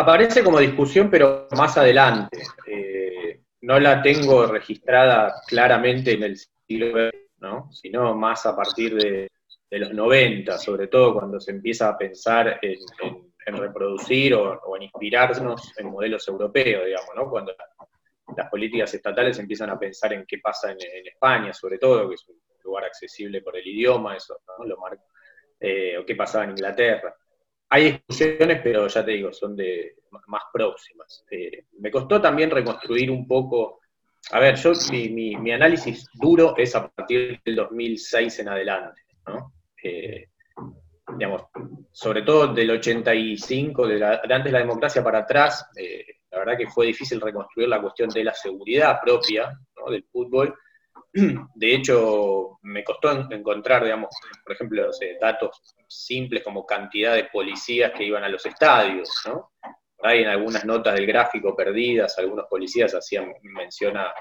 Aparece 0.00 0.44
como 0.44 0.60
discusión, 0.60 1.10
pero 1.10 1.48
más 1.56 1.76
adelante. 1.76 2.40
Eh, 2.68 3.40
no 3.62 3.80
la 3.80 4.00
tengo 4.00 4.46
registrada 4.46 5.42
claramente 5.44 6.12
en 6.12 6.22
el 6.22 6.36
siglo 6.38 6.92
XX, 6.92 7.16
¿no? 7.38 7.72
sino 7.72 8.14
más 8.14 8.46
a 8.46 8.54
partir 8.54 8.94
de, 8.94 9.28
los 9.72 9.92
90, 9.92 10.56
sobre 10.58 10.86
todo 10.86 11.14
cuando 11.14 11.40
se 11.40 11.50
empieza 11.50 11.88
a 11.88 11.98
pensar 11.98 12.60
en, 12.62 12.78
reproducir 13.46 14.34
o, 14.34 14.76
en 14.76 14.82
inspirarnos 14.82 15.76
en 15.76 15.90
modelos 15.90 16.28
europeos, 16.28 16.86
digamos, 16.86 17.10
¿no? 17.16 17.28
cuando 17.28 17.52
las 18.36 18.48
políticas 18.48 18.94
estatales 18.94 19.36
empiezan 19.40 19.70
a 19.70 19.78
pensar 19.80 20.12
en 20.12 20.24
qué 20.28 20.38
pasa 20.38 20.70
en, 20.70 20.78
España, 21.08 21.52
sobre 21.52 21.76
todo, 21.76 22.08
que 22.08 22.14
es 22.14 22.28
un 22.28 22.36
lugar 22.62 22.84
accesible 22.84 23.42
por 23.42 23.56
el 23.56 23.66
idioma, 23.66 24.14
eso, 24.14 24.38
¿no? 24.46 24.64
Lo 24.64 24.78
eh, 25.58 25.98
o 25.98 26.06
qué 26.06 26.14
pasaba 26.14 26.44
en 26.44 26.50
Inglaterra. 26.50 27.12
Hay 27.70 27.92
discusiones, 27.92 28.60
pero 28.62 28.86
ya 28.88 29.04
te 29.04 29.10
digo, 29.12 29.32
son 29.32 29.54
de 29.54 29.96
más 30.26 30.42
próximas. 30.52 31.24
Eh, 31.30 31.64
me 31.78 31.90
costó 31.90 32.20
también 32.20 32.50
reconstruir 32.50 33.10
un 33.10 33.26
poco, 33.26 33.80
a 34.32 34.40
ver, 34.40 34.56
yo 34.56 34.72
mi, 34.92 35.52
análisis 35.52 36.06
duro 36.14 36.54
es 36.56 36.74
a 36.74 36.88
partir 36.88 37.40
del 37.44 37.56
2006 37.56 38.38
en 38.38 38.48
adelante, 38.48 39.02
¿no? 39.26 39.52
Eh, 39.82 40.28
digamos, 41.16 41.44
sobre 41.92 42.22
todo 42.22 42.52
del 42.54 42.70
85, 42.70 43.86
de, 43.86 44.04
antes 44.04 44.44
de 44.44 44.52
la 44.52 44.58
democracia 44.58 45.02
para 45.02 45.20
atrás, 45.20 45.68
la 46.30 46.38
verdad 46.38 46.58
que 46.58 46.68
fue 46.68 46.86
difícil 46.86 47.20
reconstruir 47.20 47.68
la 47.68 47.80
cuestión 47.80 48.08
de 48.10 48.24
la 48.24 48.34
seguridad 48.34 49.00
propia 49.02 49.58
del 49.90 50.04
fútbol, 50.04 50.54
De 51.12 51.74
hecho, 51.74 52.58
me 52.62 52.84
costó 52.84 53.28
encontrar, 53.30 53.84
digamos, 53.84 54.10
por 54.44 54.52
ejemplo, 54.54 54.90
datos 55.20 55.74
simples 55.88 56.42
como 56.42 56.66
cantidad 56.66 57.14
de 57.14 57.24
policías 57.24 57.92
que 57.92 58.04
iban 58.04 58.24
a 58.24 58.28
los 58.28 58.44
estadios, 58.44 59.08
¿no? 59.26 59.52
Hay 60.00 60.22
en 60.22 60.28
algunas 60.28 60.64
notas 60.64 60.94
del 60.94 61.06
gráfico 61.06 61.56
perdidas, 61.56 62.16
algunos 62.18 62.46
policías 62.48 62.94
hacían 62.94 63.34
mención 63.42 63.96
a, 63.96 64.14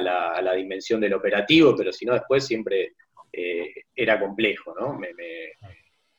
la, 0.00 0.52
dimensión 0.54 1.00
del 1.00 1.14
operativo, 1.14 1.76
pero 1.76 1.92
si 1.92 2.04
no, 2.04 2.14
después 2.14 2.44
siempre 2.44 2.94
eh, 3.32 3.72
era 3.94 4.18
complejo, 4.18 4.74
¿no? 4.78 4.94
Me, 4.98 5.10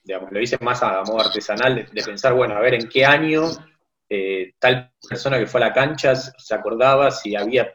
digamos, 0.03 0.31
lo 0.31 0.39
hice 0.39 0.57
más 0.61 0.81
a, 0.83 1.01
modo 1.03 1.19
artesanal 1.19 1.89
de, 1.91 2.03
pensar, 2.03 2.33
bueno, 2.33 2.55
a 2.55 2.61
ver 2.61 2.75
en 2.75 2.87
qué 2.87 3.03
año 3.05 3.43
eh, 4.07 4.53
tal 4.59 4.93
persona 5.07 5.37
que 5.37 5.47
fue 5.47 5.61
a 5.61 5.67
la 5.67 5.73
cancha 5.73 6.15
se 6.15 6.55
acordaba 6.55 7.11
si 7.11 7.35
había 7.35 7.73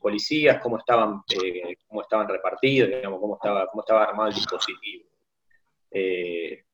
policías, 0.00 0.60
cómo 0.60 0.78
estaban, 0.78 1.22
eh, 1.42 1.76
cómo 1.86 2.02
estaban 2.02 2.28
repartidos, 2.28 2.88
digamos, 2.88 3.20
cómo 3.20 3.34
estaba, 3.34 3.66
cómo 3.66 3.82
estaba 3.82 4.04
armado 4.04 4.28
el 4.28 4.34
dispositivo. 4.34 5.04
Eh, 5.90 6.64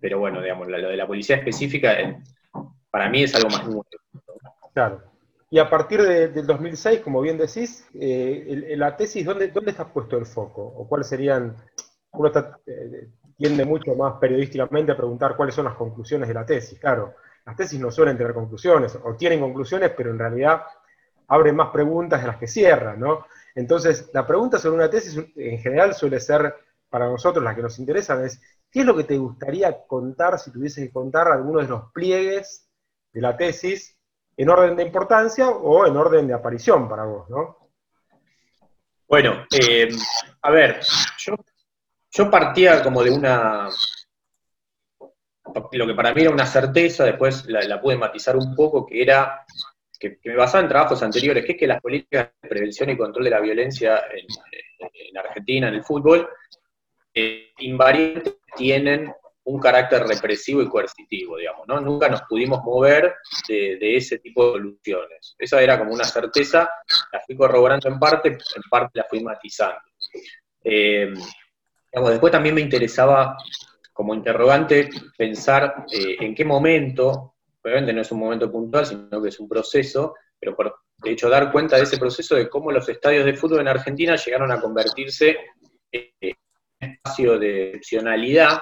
pero 0.00 0.18
bueno, 0.18 0.40
digamos, 0.40 0.68
lo 0.68 0.88
de 0.88 0.96
la 0.96 1.06
policía 1.06 1.36
específica 1.36 1.96
para 2.90 3.08
mí 3.08 3.22
es 3.22 3.34
algo 3.34 3.50
más 3.50 3.64
nuevo. 3.64 3.86
Claro. 4.72 5.02
Y 5.50 5.58
a 5.58 5.70
partir 5.70 6.02
del 6.02 6.46
2006, 6.46 7.00
como 7.00 7.20
bien 7.20 7.38
decís, 7.38 7.88
eh, 7.94 8.74
la 8.76 8.96
tesis, 8.96 9.24
¿dónde, 9.24 9.48
¿dónde 9.48 9.70
está 9.70 9.86
puesto 9.92 10.18
el 10.18 10.26
foco? 10.26 10.62
¿O 10.62 10.88
cuáles 10.88 11.08
serían, 11.08 11.56
uno 12.12 12.32
tiende 13.36 13.64
mucho 13.64 13.94
más 13.94 14.14
periodísticamente 14.14 14.92
a 14.92 14.96
preguntar 14.96 15.36
cuáles 15.36 15.54
son 15.54 15.66
las 15.66 15.74
conclusiones 15.74 16.28
de 16.28 16.34
la 16.34 16.46
tesis. 16.46 16.78
Claro, 16.78 17.14
las 17.44 17.56
tesis 17.56 17.78
no 17.78 17.90
suelen 17.90 18.16
tener 18.16 18.34
conclusiones, 18.34 18.98
o 19.02 19.14
tienen 19.14 19.40
conclusiones, 19.40 19.92
pero 19.96 20.10
en 20.10 20.18
realidad 20.18 20.62
abren 21.28 21.56
más 21.56 21.70
preguntas 21.70 22.20
de 22.20 22.28
las 22.28 22.36
que 22.36 22.46
cierran, 22.46 23.00
¿no? 23.00 23.26
Entonces, 23.54 24.10
la 24.12 24.26
pregunta 24.26 24.58
sobre 24.58 24.76
una 24.76 24.90
tesis 24.90 25.18
en 25.34 25.58
general 25.58 25.94
suele 25.94 26.20
ser, 26.20 26.54
para 26.88 27.08
nosotros, 27.08 27.42
la 27.42 27.54
que 27.54 27.62
nos 27.62 27.78
interesa, 27.78 28.22
es, 28.24 28.40
¿qué 28.70 28.80
es 28.80 28.86
lo 28.86 28.96
que 28.96 29.04
te 29.04 29.16
gustaría 29.16 29.86
contar 29.86 30.38
si 30.38 30.52
tuvieses 30.52 30.86
que 30.86 30.92
contar 30.92 31.28
algunos 31.28 31.62
de 31.62 31.68
los 31.68 31.92
pliegues 31.92 32.68
de 33.12 33.20
la 33.20 33.36
tesis 33.36 33.96
en 34.36 34.50
orden 34.50 34.76
de 34.76 34.82
importancia 34.82 35.48
o 35.48 35.86
en 35.86 35.96
orden 35.96 36.26
de 36.26 36.34
aparición 36.34 36.88
para 36.88 37.04
vos, 37.04 37.28
¿no? 37.30 37.70
Bueno, 39.08 39.46
eh, 39.50 39.88
a 40.42 40.50
ver, 40.50 40.80
yo, 42.10 42.30
partía 42.30 42.82
como 42.82 43.02
de 43.02 43.10
una, 43.12 43.68
lo 45.72 45.86
que 45.86 45.94
para 45.94 46.12
mí 46.12 46.22
era 46.22 46.30
una 46.30 46.44
certeza, 46.44 47.04
después 47.04 47.46
la, 47.46 47.62
la 47.62 47.80
pude 47.80 47.96
matizar 47.96 48.36
un 48.36 48.54
poco, 48.54 48.84
que 48.84 49.00
era 49.00 49.46
que, 49.98 50.18
me 50.24 50.36
basaba 50.36 50.62
en 50.62 50.68
trabajos 50.68 51.02
anteriores, 51.02 51.44
que 51.44 51.52
es 51.52 51.58
que 51.58 51.66
las 51.66 51.80
políticas 51.80 52.30
de 52.42 52.48
prevención 52.48 52.90
y 52.90 52.96
control 52.96 53.24
de 53.24 53.30
la 53.30 53.40
violencia 53.40 54.02
en, 54.12 55.16
Argentina, 55.16 55.68
en 55.68 55.74
el 55.74 55.84
fútbol, 55.84 56.28
eh, 57.14 57.52
invariantemente 57.58 58.40
tienen 58.56 59.12
un 59.44 59.60
carácter 59.60 60.04
represivo 60.06 60.60
y 60.60 60.68
coercitivo, 60.68 61.36
digamos, 61.36 61.68
¿no? 61.68 61.80
Nunca 61.80 62.08
nos 62.08 62.22
pudimos 62.22 62.64
mover 62.64 63.14
de, 63.48 63.96
ese 63.96 64.18
tipo 64.18 64.44
de 64.46 64.52
soluciones. 64.58 65.36
Esa 65.38 65.62
era 65.62 65.78
como 65.78 65.92
una 65.92 66.04
certeza, 66.04 66.68
la 67.12 67.20
fui 67.20 67.36
corroborando 67.36 67.88
en 67.88 67.98
parte, 67.98 68.28
en 68.28 68.62
parte 68.68 68.98
la 68.98 69.06
fui 69.08 69.20
matizando. 69.20 69.80
Eh, 70.64 71.14
después 71.92 72.32
también 72.32 72.56
me 72.56 72.60
interesaba, 72.60 73.36
como 73.92 74.14
interrogante, 74.14 74.90
pensar 75.16 75.86
eh, 75.92 76.16
en 76.20 76.34
qué 76.34 76.44
momento 76.44 77.35
obviamente 77.66 77.92
no 77.92 78.02
es 78.02 78.12
un 78.12 78.20
momento 78.20 78.50
puntual, 78.50 78.86
sino 78.86 79.20
que 79.20 79.28
es 79.28 79.40
un 79.40 79.48
proceso, 79.48 80.14
pero 80.38 80.54
por 80.54 80.76
de 80.98 81.10
hecho 81.10 81.28
dar 81.28 81.50
cuenta 81.50 81.76
de 81.76 81.82
ese 81.82 81.98
proceso 81.98 82.36
de 82.36 82.48
cómo 82.48 82.70
los 82.70 82.88
estadios 82.88 83.24
de 83.24 83.34
fútbol 83.34 83.60
en 83.60 83.68
Argentina 83.68 84.14
llegaron 84.16 84.52
a 84.52 84.60
convertirse 84.60 85.36
en 85.90 86.36
un 86.80 86.90
espacio 86.90 87.38
de 87.38 87.68
excepcionalidad, 87.70 88.60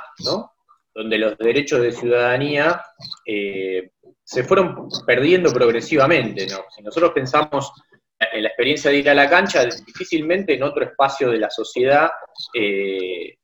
donde 0.95 1.19
los 1.19 1.37
derechos 1.37 1.83
de 1.83 1.93
ciudadanía 1.93 2.81
eh, 3.27 3.91
se 4.23 4.45
fueron 4.45 4.89
perdiendo 5.07 5.53
progresivamente. 5.53 6.49
Si 6.49 6.83
nosotros 6.83 7.13
pensamos 7.13 7.73
en 8.19 8.43
la 8.43 8.49
experiencia 8.49 8.91
de 8.91 8.99
ir 8.99 9.11
a 9.11 9.15
la 9.15 9.29
cancha, 9.29 9.65
difícilmente 9.65 10.55
en 10.55 10.63
otro 10.63 10.83
espacio 10.85 11.31
de 11.31 11.39
la 11.39 11.51
sociedad 11.51 12.11
eh, 12.55 13.37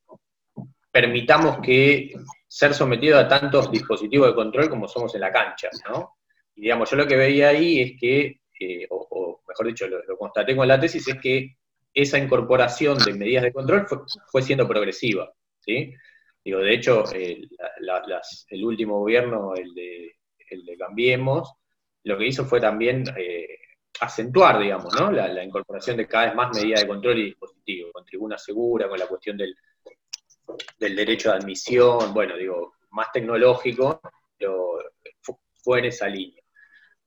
permitamos 0.91 1.59
que 1.61 2.13
ser 2.51 2.75
sometido 2.75 3.17
a 3.17 3.29
tantos 3.29 3.71
dispositivos 3.71 4.27
de 4.27 4.35
control 4.35 4.69
como 4.69 4.89
somos 4.89 5.15
en 5.15 5.21
la 5.21 5.31
cancha, 5.31 5.71
¿no? 5.89 6.17
Y 6.57 6.63
digamos, 6.63 6.91
yo 6.91 6.97
lo 6.97 7.07
que 7.07 7.17
veía 7.17 7.51
ahí 7.51 7.81
es 7.81 7.93
que, 7.99 8.41
eh, 8.59 8.89
o, 8.91 9.41
mejor 9.47 9.67
dicho, 9.69 9.87
lo, 9.87 10.19
constaté 10.19 10.57
con 10.57 10.67
la 10.67 10.81
tesis, 10.81 11.07
es 11.07 11.15
que 11.21 11.55
esa 11.95 12.19
incorporación 12.19 12.99
de 12.99 13.15
medidas 13.15 13.45
de 13.45 13.53
control 13.53 13.87
fue, 14.33 14.43
siendo 14.43 14.67
progresiva, 14.67 15.33
¿sí? 15.61 15.95
Digo, 16.45 16.59
de 16.59 16.75
hecho, 16.75 17.05
el 17.13 18.65
último 18.65 18.99
gobierno, 18.99 19.55
el 19.55 19.73
de, 19.73 20.17
el 20.51 20.65
de 20.65 20.77
Cambiemos, 20.77 21.55
lo 22.03 22.19
que 22.19 22.27
hizo 22.27 22.45
fue 22.45 22.61
también 22.61 23.05
eh, 23.17 23.47
acentuar, 24.01 24.59
digamos, 24.59 24.93
¿no? 24.99 25.13
La, 25.13 25.29
la, 25.29 25.45
incorporación 25.45 25.99
de 25.99 26.09
cada 26.09 26.27
vez 26.27 26.35
más 26.35 26.57
medidas 26.57 26.81
de 26.81 26.89
control 26.89 27.19
y 27.19 27.25
dispositivos, 27.27 27.93
con 27.93 28.05
tribuna 28.05 28.37
segura, 28.39 28.89
con 28.89 28.99
la 28.99 29.07
cuestión 29.07 29.37
del, 29.37 29.55
del 30.79 30.97
derecho 30.97 31.31
de 31.31 31.37
admisión, 31.37 32.13
bueno, 32.13 32.37
digo, 32.37 32.75
más 32.91 33.13
tecnológico, 33.13 34.01
pero 34.39 34.79
fue 35.63 35.81
en 35.81 35.87
esa 35.87 36.09
línea. 36.09 36.43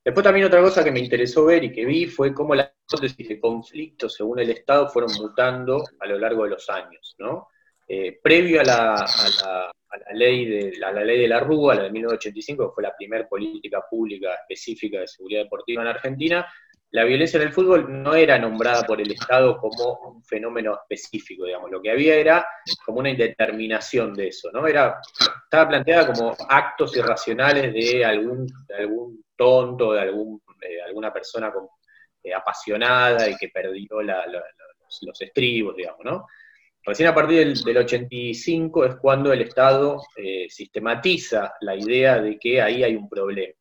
Después 0.04 0.24
también 0.24 0.48
otra 0.48 0.62
cosa 0.62 0.84
que 0.84 0.92
me 0.92 1.00
interesó 1.00 1.46
ver 1.46 1.64
y 1.64 1.72
que 1.72 1.86
vi 1.86 2.08
fue 2.08 2.34
cómo 2.34 2.54
las 2.56 2.72
hipótesis 2.88 3.30
de 3.30 3.40
conflicto 3.40 4.10
según 4.10 4.40
el 4.40 4.50
Estado 4.50 4.90
fueron 4.90 5.12
mutando 5.14 5.84
a 6.00 6.08
lo 6.08 6.20
largo 6.20 6.44
de 6.44 6.50
los 6.50 6.70
años, 6.70 7.16
¿no? 7.20 7.48
Eh, 7.88 8.20
previo 8.22 8.62
a 8.62 8.64
la, 8.64 9.72
ley 10.14 10.46
de, 10.46 10.78
la 10.78 10.92
ley 10.92 11.22
de 11.22 11.28
la 11.28 11.40
Rúa, 11.40 11.76
la 11.76 11.84
de 11.84 11.92
1985, 11.92 12.70
que 12.70 12.74
fue 12.74 12.84
la 12.84 12.96
primera 12.96 13.28
política 13.28 13.82
pública 13.90 14.34
específica 14.36 15.00
de 15.00 15.08
seguridad 15.08 15.44
deportiva 15.44 15.82
en 15.82 15.88
Argentina, 15.88 16.46
la 16.94 17.06
violencia 17.06 17.38
en 17.38 17.48
el 17.48 17.54
fútbol 17.54 18.04
no 18.04 18.14
era 18.14 18.38
nombrada 18.38 18.84
por 18.84 19.02
el 19.02 19.12
Estado 19.12 19.58
como 19.58 20.00
un 20.12 20.24
fenómeno 20.24 20.76
específico, 20.76 21.46
digamos, 21.46 21.72
lo 21.72 21.82
que 21.82 21.90
había 21.90 22.16
era 22.16 22.46
como 22.86 23.00
una 23.00 23.10
indeterminación 23.10 24.14
de 24.14 24.28
eso, 24.28 24.52
¿no? 24.52 24.68
Era, 24.68 25.02
estaba 25.44 25.70
planteada 25.70 26.14
como 26.14 26.38
actos 26.48 26.96
irracionales 26.96 27.74
de 27.74 28.06
algún, 28.06 28.48
algún 28.78 29.26
tonto, 29.36 29.94
de 29.94 30.02
algún, 30.02 30.40
alguna 30.86 31.12
persona 31.12 31.52
eh, 32.22 32.32
apasionada 32.32 33.28
y 33.28 33.38
que 33.38 33.50
perdió 33.50 34.04
los, 34.04 35.20
estribos, 35.20 35.76
digamos, 35.76 36.02
¿no? 36.06 36.28
Recién 36.86 37.10
a 37.10 37.16
partir 37.16 37.58
del, 37.58 37.78
85 37.78 38.86
es 38.86 38.96
cuando 38.98 39.34
el 39.34 39.42
Estado 39.42 40.00
eh, 40.16 40.46
sistematiza 40.48 41.56
la 41.62 41.76
idea 41.76 42.22
de 42.22 42.38
que 42.38 42.62
ahí 42.62 42.84
hay 42.84 42.96
un 42.96 43.10
problema. 43.10 43.56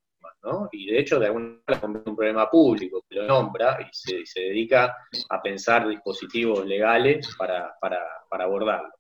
Y 0.73 0.91
de 0.91 0.99
hecho, 0.99 1.21
de 1.21 1.27
alguna 1.27 1.57
manera, 1.67 2.03
un 2.05 2.17
problema 2.17 2.51
público, 2.51 3.05
que 3.09 3.17
lo 3.17 3.27
nombra 3.27 3.79
y 3.81 4.25
se, 4.25 4.41
dedica 4.41 4.97
a 5.29 5.43
pensar 5.43 5.89
dispositivos 5.89 6.67
legales 6.67 7.29
para, 7.39 7.77
abordarlo. 8.31 8.93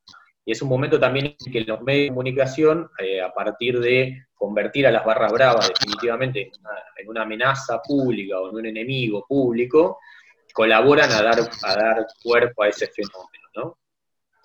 Y 0.44 0.52
es 0.52 0.62
un 0.62 0.68
momento 0.68 0.98
también 0.98 1.36
en 1.38 1.52
que 1.52 1.60
los 1.62 1.80
medios 1.82 2.04
de 2.04 2.08
comunicación, 2.08 2.90
eh, 2.98 3.20
a 3.20 3.32
partir 3.32 3.80
de 3.80 4.26
convertir 4.34 4.86
a 4.86 4.90
las 4.90 5.04
barras 5.04 5.32
bravas 5.32 5.68
definitivamente 5.68 6.50
en 6.96 7.08
una, 7.08 7.22
amenaza 7.22 7.80
pública 7.80 8.40
o 8.40 8.50
en 8.50 8.56
un 8.56 8.66
enemigo 8.66 9.24
público, 9.28 9.98
colaboran 10.52 11.10
a 11.10 11.22
dar, 11.22 11.38
a 11.40 11.74
dar 11.74 12.06
cuerpo 12.22 12.62
a 12.62 12.68
ese 12.68 12.88
fenómeno, 12.88 13.48
¿no? 13.54 13.78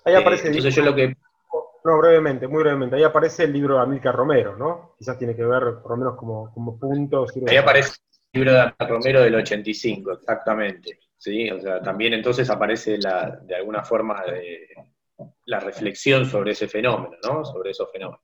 Ahí 0.05 0.15
aparece 0.15 0.45
eh, 0.45 0.47
entonces 0.47 0.75
yo 0.75 0.83
lo 0.83 0.95
que 0.95 1.15
no, 1.83 1.97
brevemente, 1.99 2.47
muy 2.47 2.63
brevemente. 2.63 2.95
Ahí 2.95 3.03
aparece 3.03 3.43
el 3.43 3.53
libro 3.53 3.75
de 3.75 3.81
Amílcar 3.81 4.15
Romero, 4.15 4.57
¿no? 4.57 4.95
Quizás 4.97 5.17
tiene 5.17 5.35
que 5.35 5.43
ver, 5.43 5.79
por 5.81 5.91
lo 5.91 5.97
menos 5.97 6.15
como, 6.15 6.51
como 6.53 6.77
puntos. 6.79 7.31
Ahí 7.47 7.57
aparece 7.57 7.97
el 8.33 8.41
libro 8.41 8.53
de 8.53 8.59
Amílcar 8.61 8.89
Romero 8.89 9.21
del 9.21 9.35
85, 9.35 10.11
exactamente. 10.13 10.99
¿sí? 11.17 11.49
O 11.49 11.59
sea, 11.59 11.81
también 11.81 12.13
entonces 12.13 12.49
aparece 12.49 12.97
la, 12.97 13.39
de 13.43 13.55
alguna 13.55 13.83
forma 13.83 14.23
la 15.45 15.59
reflexión 15.59 16.25
sobre 16.25 16.51
ese 16.51 16.67
fenómeno, 16.67 17.15
¿no? 17.23 17.43
Sobre 17.43 17.71
esos 17.71 17.91
fenómenos. 17.91 18.21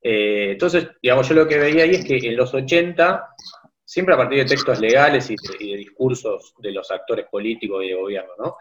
Eh, 0.00 0.52
entonces, 0.52 0.88
digamos, 1.02 1.28
yo 1.28 1.34
lo 1.34 1.48
que 1.48 1.58
veía 1.58 1.82
ahí 1.82 1.90
es 1.90 2.04
que 2.04 2.16
en 2.16 2.36
los 2.36 2.54
80, 2.54 3.34
siempre 3.84 4.14
a 4.14 4.18
partir 4.18 4.38
de 4.38 4.44
textos 4.44 4.78
legales 4.80 5.28
y 5.30 5.36
de 5.36 5.76
discursos 5.76 6.54
de 6.58 6.72
los 6.72 6.90
actores 6.90 7.26
políticos 7.26 7.82
y 7.84 7.88
de 7.88 7.94
gobierno, 7.94 8.32
¿no? 8.38 8.56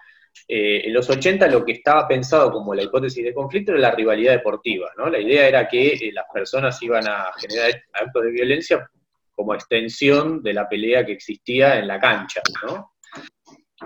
Eh, 0.47 0.81
en 0.85 0.93
los 0.93 1.09
80 1.09 1.47
lo 1.47 1.63
que 1.63 1.73
estaba 1.73 2.07
pensado 2.07 2.51
como 2.51 2.73
la 2.73 2.83
hipótesis 2.83 3.23
de 3.23 3.33
conflicto 3.33 3.71
era 3.71 3.81
la 3.81 3.91
rivalidad 3.91 4.33
deportiva, 4.33 4.89
¿no? 4.97 5.09
La 5.09 5.19
idea 5.19 5.47
era 5.47 5.67
que 5.67 5.93
eh, 5.93 6.11
las 6.13 6.25
personas 6.33 6.81
iban 6.81 7.07
a 7.07 7.31
generar 7.37 7.71
actos 7.93 8.23
de 8.23 8.31
violencia 8.31 8.89
como 9.33 9.53
extensión 9.53 10.41
de 10.41 10.53
la 10.53 10.67
pelea 10.67 11.05
que 11.05 11.13
existía 11.13 11.79
en 11.79 11.87
la 11.87 11.99
cancha, 11.99 12.41
¿no? 12.65 12.93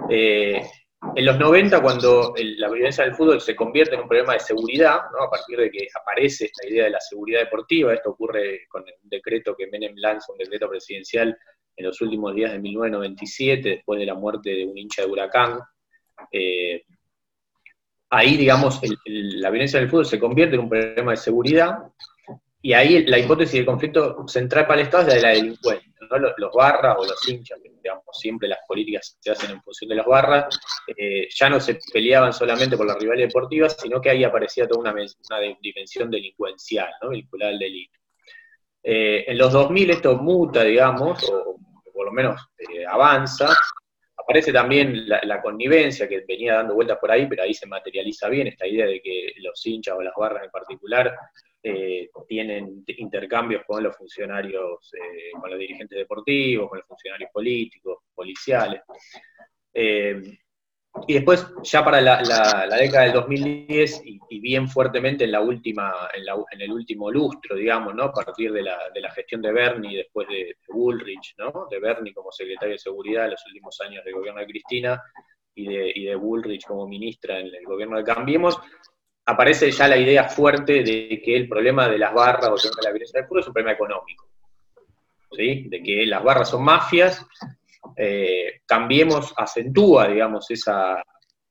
Eh, 0.09 0.61
en 1.15 1.25
los 1.25 1.39
90, 1.39 1.81
cuando 1.81 2.33
la 2.37 2.69
violencia 2.69 3.03
del 3.03 3.15
fútbol 3.15 3.41
se 3.41 3.55
convierte 3.55 3.95
en 3.95 4.01
un 4.01 4.07
problema 4.07 4.33
de 4.33 4.39
seguridad, 4.39 4.97
a 4.97 5.29
partir 5.29 5.57
de 5.57 5.71
que 5.71 5.87
aparece 5.99 6.45
esta 6.45 6.67
idea 6.67 6.83
de 6.83 6.91
la 6.91 6.99
seguridad 6.99 7.39
deportiva, 7.39 7.93
esto 7.93 8.11
ocurre 8.11 8.67
con 8.69 8.83
el 8.87 8.93
decreto 9.01 9.55
que 9.55 9.65
Menem 9.65 9.95
lanza, 9.95 10.31
un 10.31 10.37
decreto 10.37 10.69
presidencial 10.69 11.35
en 11.75 11.85
los 11.85 11.99
últimos 12.01 12.35
días 12.35 12.51
de 12.51 12.59
1997, 12.59 13.69
después 13.69 13.99
de 13.99 14.05
la 14.05 14.13
muerte 14.13 14.51
de 14.51 14.65
un 14.65 14.77
hincha 14.77 15.01
de 15.01 15.11
Huracán, 15.11 15.59
eh, 16.31 16.83
ahí, 18.09 18.37
digamos, 18.37 18.81
la 19.05 19.49
violencia 19.49 19.79
del 19.79 19.89
fútbol 19.89 20.05
se 20.05 20.19
convierte 20.19 20.55
en 20.55 20.61
un 20.61 20.69
problema 20.69 21.11
de 21.11 21.17
seguridad, 21.17 21.77
y 22.61 22.73
ahí 22.73 23.05
la 23.05 23.17
hipótesis 23.17 23.53
del 23.53 23.65
conflicto 23.65 24.27
central 24.27 24.67
para 24.67 24.81
el 24.81 24.85
Estado 24.85 25.03
es 25.03 25.07
la 25.09 25.15
de 25.15 25.21
la 25.21 25.29
delincuencia, 25.29 25.91
los, 26.37 26.53
barras 26.53 26.95
o 26.99 27.05
los 27.05 27.27
hinchas, 27.27 27.59
digamos, 27.63 28.03
siempre 28.11 28.47
las 28.47 28.59
políticas 28.67 29.17
se 29.19 29.31
hacen 29.31 29.51
en 29.51 29.61
función 29.61 29.89
de 29.89 29.95
los 29.95 30.05
barras, 30.05 30.59
eh, 30.95 31.27
ya 31.29 31.49
no 31.49 31.59
se 31.59 31.79
peleaban 31.91 32.33
solamente 32.33 32.77
por 32.77 32.85
la 32.85 32.95
rivalidad 32.95 33.27
deportiva, 33.27 33.69
sino 33.69 34.01
que 34.01 34.09
ahí 34.09 34.23
aparecía 34.23 34.67
toda 34.67 34.81
una, 34.81 34.93
dimensión 35.61 36.11
delincuencial, 36.11 36.91
vinculada 37.09 37.51
al 37.51 37.59
delito. 37.59 37.97
Eh, 38.83 39.25
en 39.27 39.37
los 39.37 39.53
2000 39.53 39.91
esto 39.91 40.17
muta, 40.17 40.63
digamos, 40.63 41.23
o 41.23 41.55
por 41.93 42.05
lo 42.05 42.11
menos 42.11 42.41
avanza, 42.89 43.55
aparece 44.31 44.53
también 44.53 45.09
la, 45.09 45.41
connivencia 45.41 46.07
que 46.07 46.23
venía 46.25 46.55
dando 46.55 46.73
vueltas 46.73 46.97
por 46.99 47.11
ahí, 47.11 47.27
pero 47.27 47.43
ahí 47.43 47.53
se 47.53 47.67
materializa 47.67 48.29
bien 48.29 48.47
esta 48.47 48.65
idea 48.65 48.85
de 48.85 49.01
que 49.01 49.33
los 49.41 49.65
hinchas 49.65 49.95
o 49.97 50.01
las 50.01 50.13
barras 50.15 50.45
en 50.45 50.51
particular 50.51 51.13
eh, 51.61 52.09
tienen 52.27 52.83
intercambios 52.87 53.63
con 53.67 53.83
los 53.83 53.95
funcionarios, 53.97 54.93
eh, 54.93 55.31
con 55.39 55.49
los 55.49 55.59
dirigentes 55.59 55.97
deportivos, 55.97 56.69
con 56.69 56.79
los 56.79 56.87
funcionarios 56.87 57.29
políticos, 57.33 57.97
policiales. 58.15 58.81
Eh, 59.73 60.21
y 61.07 61.13
después, 61.13 61.47
ya 61.63 61.83
para 61.83 62.01
la, 62.01 62.17
década 62.77 63.05
del 63.05 63.13
2010, 63.13 64.01
y, 64.05 64.39
bien 64.39 64.67
fuertemente 64.67 65.23
en 65.23 65.31
la 65.31 65.41
última, 65.41 65.93
en, 66.13 66.61
el 66.61 66.71
último 66.71 67.09
lustro, 67.09 67.55
digamos, 67.55 67.95
¿no? 67.95 68.03
A 68.03 68.13
partir 68.13 68.51
de 68.51 68.61
la, 68.61 69.11
gestión 69.15 69.41
de 69.41 69.51
Bernie 69.51 69.93
y 69.93 69.95
después 69.97 70.27
de, 70.27 70.57
Bullrich, 70.67 71.35
¿no? 71.37 71.67
De 71.69 71.79
Bernie 71.79 72.13
como 72.13 72.31
secretario 72.31 72.73
de 72.73 72.79
Seguridad 72.79 73.25
en 73.25 73.31
los 73.31 73.45
últimos 73.45 73.79
años 73.81 74.03
del 74.03 74.15
gobierno 74.15 74.41
de 74.41 74.47
Cristina 74.47 75.01
y 75.55 75.67
de, 75.67 75.91
y 75.95 76.05
de 76.05 76.15
Bullrich 76.15 76.65
como 76.65 76.87
ministra 76.87 77.39
en 77.39 77.47
el 77.47 77.63
gobierno 77.65 77.97
de 77.97 78.03
Cambiemos, 78.03 78.59
aparece 79.25 79.71
ya 79.71 79.87
la 79.87 79.97
idea 79.97 80.25
fuerte 80.25 80.83
de 80.83 81.21
que 81.23 81.35
el 81.35 81.47
problema 81.47 81.87
de 81.87 81.97
las 81.97 82.13
barras 82.13 82.49
o 82.49 82.55
de 82.55 82.83
la 82.83 82.91
violencia 82.91 83.19
del 83.19 83.27
fútbol 83.27 83.41
es 83.41 83.47
un 83.47 83.53
problema 83.53 83.73
económico. 83.73 84.27
¿sí? 85.31 85.67
De 85.69 85.81
que 85.81 86.05
las 86.05 86.23
barras 86.23 86.49
son 86.49 86.63
mafias. 86.63 87.25
Eh, 87.95 88.61
cambiemos, 88.65 89.33
acentúa, 89.35 90.07
digamos, 90.07 90.49
esa, 90.49 91.03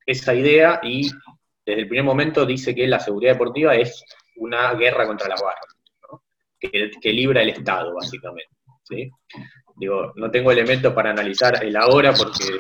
esa 0.07 0.35
idea 0.35 0.81
y 0.83 1.11
desde 1.65 1.83
el 1.83 1.89
primer 1.89 2.05
momento 2.05 2.47
dice 2.47 2.75
que 2.75 2.87
la 2.87 3.01
seguridad 3.01 3.33
deportiva 3.33 3.75
es 3.75 4.05
una 4.37 4.73
guerra 4.75 5.07
contra 5.07 5.29
las 5.29 5.43
barras, 5.43 5.77
que, 6.59 7.13
libra 7.13 7.43
el 7.43 7.51
Estado, 7.51 7.95
básicamente. 7.95 8.49
Digo, 9.77 10.13
no 10.17 10.31
tengo 10.31 10.51
elementos 10.51 10.93
para 10.93 11.11
analizar 11.11 11.63
el 11.65 11.77
ahora 11.77 12.13
porque 12.13 12.59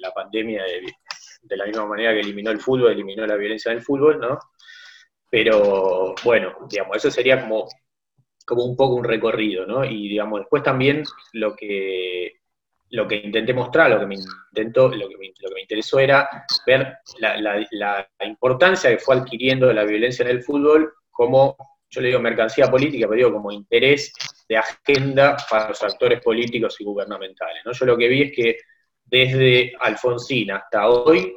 la 0.00 0.12
pandemia 0.12 0.62
de, 0.64 0.82
de 1.42 1.56
la 1.56 1.66
misma 1.66 1.86
manera 1.86 2.12
que 2.12 2.20
eliminó 2.20 2.50
el 2.50 2.60
fútbol, 2.60 2.92
eliminó 2.92 3.26
la 3.26 3.36
violencia 3.36 3.72
del 3.72 3.82
fútbol, 3.82 4.20
¿no? 4.20 4.38
Pero 5.30 6.14
bueno, 6.24 6.54
digamos, 6.68 6.96
eso 6.96 7.10
sería 7.10 7.40
como, 7.40 7.68
como 8.46 8.64
un 8.64 8.76
poco 8.76 8.94
un 8.94 9.04
recorrido, 9.04 9.66
¿no? 9.66 9.84
Y 9.84 10.08
digamos, 10.08 10.40
después 10.40 10.62
también 10.62 11.04
lo 11.32 11.54
que, 11.54 12.37
lo 12.90 13.06
que 13.06 13.16
intenté 13.16 13.52
mostrar, 13.52 13.90
lo 13.90 14.00
que 14.00 14.06
me 14.06 14.16
intentó, 14.16 14.88
lo 14.88 15.08
que 15.08 15.16
me, 15.16 15.32
lo 15.40 15.48
que 15.48 15.54
me 15.54 15.60
interesó 15.62 15.98
era 15.98 16.28
ver 16.66 16.98
la, 17.18 18.08
importancia 18.24 18.90
que 18.90 18.98
fue 18.98 19.16
adquiriendo 19.16 19.72
la 19.72 19.84
violencia 19.84 20.24
en 20.24 20.30
el 20.30 20.42
fútbol 20.42 20.92
como, 21.10 21.56
yo 21.90 22.00
le 22.00 22.08
digo 22.08 22.20
mercancía 22.20 22.70
política, 22.70 23.06
pero 23.06 23.16
digo 23.16 23.32
como 23.32 23.52
interés 23.52 24.12
de 24.48 24.56
agenda 24.56 25.36
para 25.50 25.68
los 25.68 25.82
actores 25.82 26.22
políticos 26.22 26.76
y 26.80 26.84
gubernamentales. 26.84 27.62
Yo 27.72 27.86
lo 27.86 27.96
que 27.96 28.08
vi 28.08 28.22
es 28.22 28.32
que 28.32 28.58
desde 29.04 29.72
Alfonsín 29.80 30.50
hasta 30.52 30.88
hoy, 30.88 31.34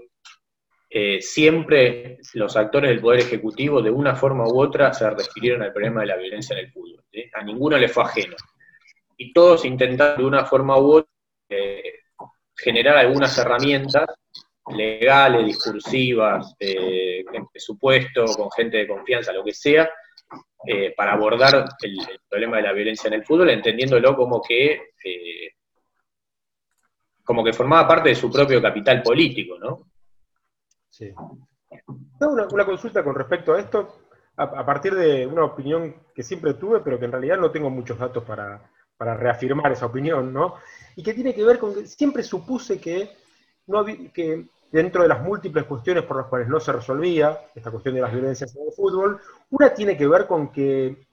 eh, 0.90 1.22
siempre 1.22 2.20
los 2.34 2.56
actores 2.56 2.90
del 2.90 3.02
Poder 3.02 3.22
Ejecutivo, 3.22 3.82
de 3.82 3.92
una 3.92 4.16
forma 4.16 4.46
u 4.46 4.60
otra, 4.62 4.94
se 4.94 5.10
refirieron 5.10 5.64
al 5.64 5.74
problema 5.74 6.02
de 6.02 6.08
la 6.08 6.18
violencia 6.18 6.54
en 6.54 6.66
el 6.66 6.72
fútbol. 6.72 7.04
A 7.34 7.44
ninguno 7.44 7.78
le 7.78 7.90
fue 7.90 8.04
ajeno. 8.04 8.36
Y 9.18 9.34
todos 9.34 9.66
intentaron 9.66 10.18
de 10.18 10.26
una 10.26 10.46
forma 10.46 10.78
u 10.78 10.96
otra 10.96 11.11
eh, 11.52 12.00
generar 12.56 12.98
algunas 12.98 13.38
herramientas 13.38 14.10
legales, 14.68 15.46
discursivas, 15.46 16.56
eh, 16.60 17.24
en 17.32 17.48
presupuesto, 17.48 18.26
con 18.26 18.52
gente 18.52 18.78
de 18.78 18.88
confianza, 18.88 19.34
lo 19.34 19.44
que 19.44 19.54
sea, 19.54 19.90
para 20.96 21.14
abordar 21.14 21.66
el, 21.82 22.00
el, 22.00 22.20
problema 22.30 22.58
de 22.58 22.64
la 22.64 22.72
violencia 22.72 23.08
en 23.08 23.16
el 23.16 23.26
fútbol, 23.26 23.50
entendiéndolo 23.50 24.16
como 24.16 24.42
que 24.42 24.80
como 27.24 27.44
que 27.44 27.54
formaba 27.54 27.88
parte 27.88 28.10
de 28.10 28.16
su 28.16 28.30
propio 28.30 28.62
capital 28.62 29.02
político, 29.02 29.58
¿no? 29.58 29.88
Sí. 30.90 31.14
Una, 32.20 32.48
una 32.52 32.66
consulta 32.66 33.04
con 33.04 33.16
respecto 33.16 33.54
a 33.54 33.60
esto, 33.60 34.02
a, 34.36 34.66
partir 34.66 34.94
de 34.96 35.26
una 35.26 35.46
opinión 35.46 35.96
que 36.14 36.24
siempre 36.24 36.56
tuve, 36.56 36.82
pero 36.82 37.00
que 37.00 37.06
en 37.06 37.12
realidad 37.12 37.38
no 37.38 37.52
tengo 37.52 37.70
muchos 37.70 37.98
datos 37.98 38.24
para, 38.24 38.70
reafirmar 39.04 39.72
esa 39.72 39.88
opinión, 39.88 40.32
¿no? 40.34 40.56
Y 40.96 41.04
que 41.04 41.14
tiene 41.14 41.34
que 41.34 41.44
ver 41.44 41.60
con 41.60 41.74
que 41.74 41.88
siempre 41.88 42.24
supuse 42.24 42.80
que, 42.80 43.12
no 43.68 43.84
que 43.86 44.46
dentro 44.72 45.02
de 45.02 45.10
las 45.10 45.22
múltiples 45.22 45.66
cuestiones 45.66 46.04
por 46.04 46.18
las 46.18 46.28
cuales 46.28 46.48
no 46.48 46.60
se 46.60 46.72
resolvía 46.72 47.40
esta 47.54 47.72
cuestión 47.72 47.96
de 47.96 48.02
las 48.02 48.12
violencias 48.12 48.56
en 48.56 48.64
el 48.68 48.74
fútbol, 48.74 49.20
una 49.50 49.74
tiene 49.74 49.98
que 49.98 50.08
ver 50.08 50.28
con 50.28 50.52
que 50.52 51.06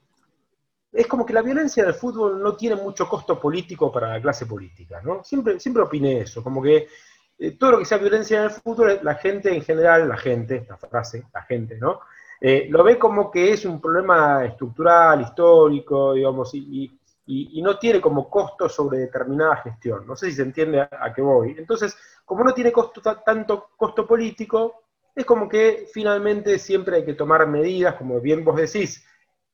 es 0.91 1.07
como 1.07 1.25
que 1.25 1.33
la 1.33 1.41
violencia 1.41 1.83
del 1.83 1.93
fútbol 1.93 2.41
no 2.41 2.55
tiene 2.55 2.75
mucho 2.75 3.07
costo 3.07 3.39
político 3.39 3.91
para 3.91 4.09
la 4.09 4.21
clase 4.21 4.45
política, 4.45 5.01
¿no? 5.03 5.23
Siempre, 5.23 5.59
siempre 5.59 5.83
opiné 5.83 6.21
eso, 6.21 6.43
como 6.43 6.61
que 6.61 6.87
eh, 7.37 7.51
todo 7.51 7.71
lo 7.71 7.79
que 7.79 7.85
sea 7.85 7.97
violencia 7.97 8.39
en 8.39 8.43
el 8.45 8.51
fútbol, 8.51 8.99
la 9.03 9.15
gente 9.15 9.53
en 9.53 9.61
general, 9.61 10.09
la 10.09 10.17
gente, 10.17 10.55
esta 10.55 10.77
frase, 10.77 11.25
la 11.33 11.43
gente, 11.43 11.77
¿no? 11.77 11.99
Eh, 12.41 12.67
lo 12.69 12.83
ve 12.83 12.97
como 12.97 13.29
que 13.29 13.51
es 13.51 13.65
un 13.65 13.81
problema 13.81 14.45
estructural, 14.45 15.21
histórico, 15.21 16.13
digamos, 16.13 16.53
y, 16.53 16.98
no 17.61 17.77
tiene 17.77 18.01
como 18.01 18.29
costo 18.29 18.67
sobre 18.67 18.99
determinada 18.99 19.57
gestión. 19.57 20.05
No 20.07 20.15
sé 20.15 20.27
si 20.27 20.37
se 20.37 20.41
entiende 20.41 20.81
a, 20.81 21.13
qué 21.13 21.21
voy. 21.21 21.55
Entonces, 21.57 21.95
como 22.25 22.43
no 22.43 22.53
tiene 22.53 22.71
costo, 22.71 23.01
tanto 23.01 23.69
costo 23.77 24.07
político, 24.07 24.83
es 25.15 25.25
como 25.25 25.47
que 25.47 25.87
finalmente 25.93 26.57
siempre 26.57 26.97
hay 26.97 27.05
que 27.05 27.13
tomar 27.13 27.47
medidas, 27.47 27.95
como 27.95 28.19
bien 28.19 28.43
vos 28.43 28.55
decís, 28.55 29.05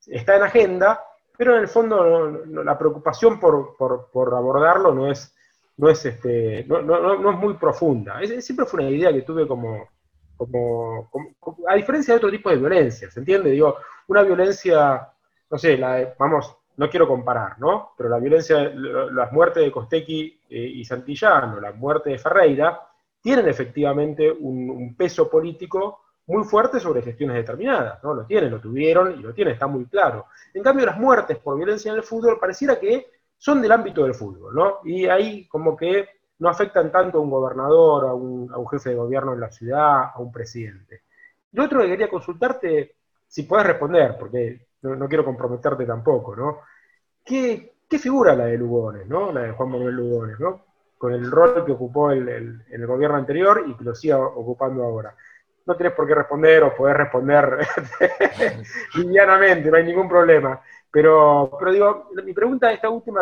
está 0.08 0.36
en 0.38 0.44
agenda, 0.44 1.04
pero 1.38 1.56
en 1.56 1.62
el 1.62 1.68
fondo 1.68 2.44
la 2.46 2.78
preocupación 2.78 3.40
por, 3.40 3.76
abordarlo 4.14 4.94
no 4.94 5.12
es, 5.12 5.36
no 5.78 5.90
es, 5.90 6.06
este, 6.06 6.66
no, 6.66 6.82
no, 6.82 7.32
es 7.32 7.38
muy 7.38 7.56
profunda. 7.56 8.20
siempre 8.40 8.66
fue 8.66 8.82
una 8.82 8.90
idea 8.90 9.12
que 9.12 9.24
tuve 9.24 9.48
como, 9.48 9.90
como, 10.38 11.10
a 11.68 11.76
diferencia 11.76 12.14
de 12.14 12.18
otro 12.20 12.32
tipo 12.32 12.50
de 12.50 12.58
violencia, 12.58 13.10
¿se 13.10 13.20
entiende? 13.20 13.52
Digo, 13.52 13.78
una 14.08 14.24
violencia, 14.24 15.10
no 15.50 15.58
sé, 15.58 15.78
la 15.78 16.14
vamos, 16.18 16.56
no 16.78 16.90
quiero 16.90 17.08
comparar, 17.08 17.60
¿no? 17.60 17.94
Pero 17.98 18.10
la 18.10 18.20
violencia, 18.20 18.70
las 18.74 19.32
muertes 19.32 19.64
de 19.64 19.72
Costequi 19.72 20.40
eh, 20.50 20.58
y 20.58 20.84
Santillano, 20.86 21.60
la 21.60 21.72
muerte 21.72 22.12
de 22.12 22.18
Ferreira, 22.20 22.82
tienen 23.22 23.48
efectivamente 23.48 24.32
un 24.32 24.96
peso 24.96 25.30
político 25.30 26.06
muy 26.28 26.44
fuerte 26.44 26.80
sobre 26.80 27.02
gestiones 27.02 27.36
determinadas, 27.36 28.04
¿no? 28.04 28.14
Lo 28.14 28.26
tienen, 28.26 28.52
lo 28.52 28.60
tuvieron 28.60 29.14
y 29.20 29.22
lo 29.22 29.34
tienen, 29.34 29.54
está 29.54 29.68
muy 29.68 29.86
claro. 29.86 30.26
En 30.54 30.64
cambio, 30.64 30.86
las 30.86 30.98
muertes 30.98 31.38
por 31.38 31.56
violencia 31.56 31.92
en 31.92 31.98
el 31.98 32.04
fútbol 32.04 32.40
pareciera 32.40 32.80
que 32.80 33.12
son 33.38 33.62
del 33.62 33.72
ámbito 33.72 34.04
del 34.04 34.16
fútbol, 34.16 34.56
¿no? 34.56 34.80
Y 34.84 35.06
ahí 35.06 35.48
como 35.48 35.76
que 35.76 36.10
no 36.40 36.50
afectan 36.50 36.92
tanto 36.92 37.20
a 37.20 37.22
un 37.22 37.30
gobernador, 37.30 38.06
a 38.06 38.14
un, 38.14 38.50
jefe 38.68 38.90
de 38.90 38.96
gobierno 38.96 39.34
en 39.34 39.40
la 39.40 39.52
ciudad, 39.52 40.12
a 40.14 40.20
un 40.20 40.32
presidente. 40.32 41.04
Lo 41.52 41.66
otro 41.66 41.82
que 41.82 41.88
quería 41.88 42.10
consultarte, 42.10 42.96
si 43.28 43.44
puedes 43.44 43.68
responder, 43.68 44.18
porque 44.18 44.68
no, 44.86 45.08
quiero 45.08 45.26
comprometerte 45.26 45.86
tampoco, 45.86 46.36
¿no? 46.36 46.62
¿Qué, 47.24 47.74
figura 48.00 48.36
la 48.36 48.46
de 48.46 48.58
Lugones, 48.58 49.08
¿no? 49.08 49.32
La 49.32 49.44
de 49.44 49.52
Juan 49.52 49.72
Manuel 49.72 49.96
Lugones, 49.96 50.40
¿no? 50.40 50.66
Con 50.98 51.14
el 51.14 51.32
rol 51.32 51.66
que 51.66 51.72
ocupó 51.72 52.12
en 52.12 52.28
el 52.70 52.88
gobierno 52.88 53.18
anterior 53.18 53.64
y 53.68 53.76
que 53.76 53.84
lo 53.84 53.96
siga 53.96 54.20
ocupando 54.20 54.84
ahora 54.84 55.16
no 55.66 55.76
tenés 55.76 55.94
por 55.94 56.08
qué 56.08 56.16
responder 56.16 56.64
o 56.64 56.76
podés 56.76 56.96
responder 56.96 57.58
livianamente, 58.96 59.70
no 59.70 59.78
hay 59.78 59.84
ningún 59.84 60.08
problema. 60.08 60.62
Pero, 60.92 61.52
pero 61.60 61.72
digo, 61.74 62.10
mi 62.24 62.34
pregunta 62.34 62.68
de 62.68 62.76
esta 62.76 62.90
última 62.90 63.22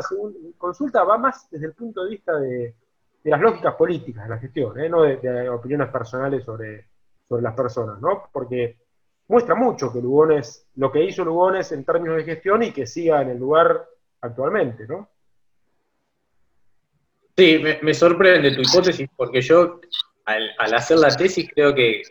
consulta 0.58 1.04
va 1.04 1.18
más 1.18 1.50
desde 1.50 1.68
el 1.68 1.74
punto 1.74 2.04
de 2.04 2.10
vista 2.10 2.40
de, 2.40 2.76
las 3.24 3.42
lógicas 3.42 3.74
políticas 3.76 4.26
de 4.26 4.30
la 4.30 4.38
gestión, 4.38 4.80
¿eh? 4.80 4.90
no 4.90 5.04
de, 5.04 5.50
opiniones 5.50 5.88
personales 5.88 6.44
sobre, 6.44 6.88
sobre 7.28 7.42
las 7.42 7.56
personas, 7.56 8.00
¿no? 8.00 8.30
Porque 8.32 8.78
muestra 9.28 9.56
mucho 9.56 9.92
que 9.92 10.00
Lugones, 10.00 10.68
lo 10.76 10.92
que 10.92 11.04
hizo 11.04 11.24
Lugones 11.24 11.72
en 11.72 11.84
términos 11.84 12.18
de 12.18 12.24
gestión 12.24 12.64
y 12.64 12.72
que 12.72 12.86
siga 12.86 13.22
en 13.22 13.30
el 13.30 13.38
lugar 13.38 13.86
actualmente, 14.22 14.86
¿no? 14.88 15.10
Sí, 17.36 17.64
me 17.82 17.94
sorprende 17.94 18.52
tu 18.52 18.62
hipótesis 18.62 19.10
porque 19.16 19.42
yo 19.42 19.80
al, 20.26 20.54
hacer 20.58 21.00
la 21.00 21.10
tesis 21.10 21.50
creo 21.54 21.74
que, 21.74 22.04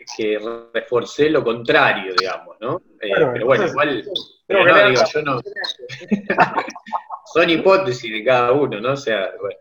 reforcé 0.73 1.29
lo 1.29 1.43
contrario, 1.43 2.13
digamos, 2.17 2.57
¿no? 2.59 2.81
Eh, 2.99 3.09
pero 3.15 3.45
bueno, 3.45 3.65
igual, 3.65 4.03
pero 4.45 4.65
no, 4.65 4.89
digo, 4.89 5.01
yo 5.13 5.21
no. 5.21 5.41
Son 7.33 7.49
hipótesis 7.49 8.11
de 8.11 8.23
cada 8.23 8.51
uno, 8.51 8.79
¿no? 8.79 8.91
O 8.91 8.97
sea, 8.97 9.31
bueno. 9.39 9.57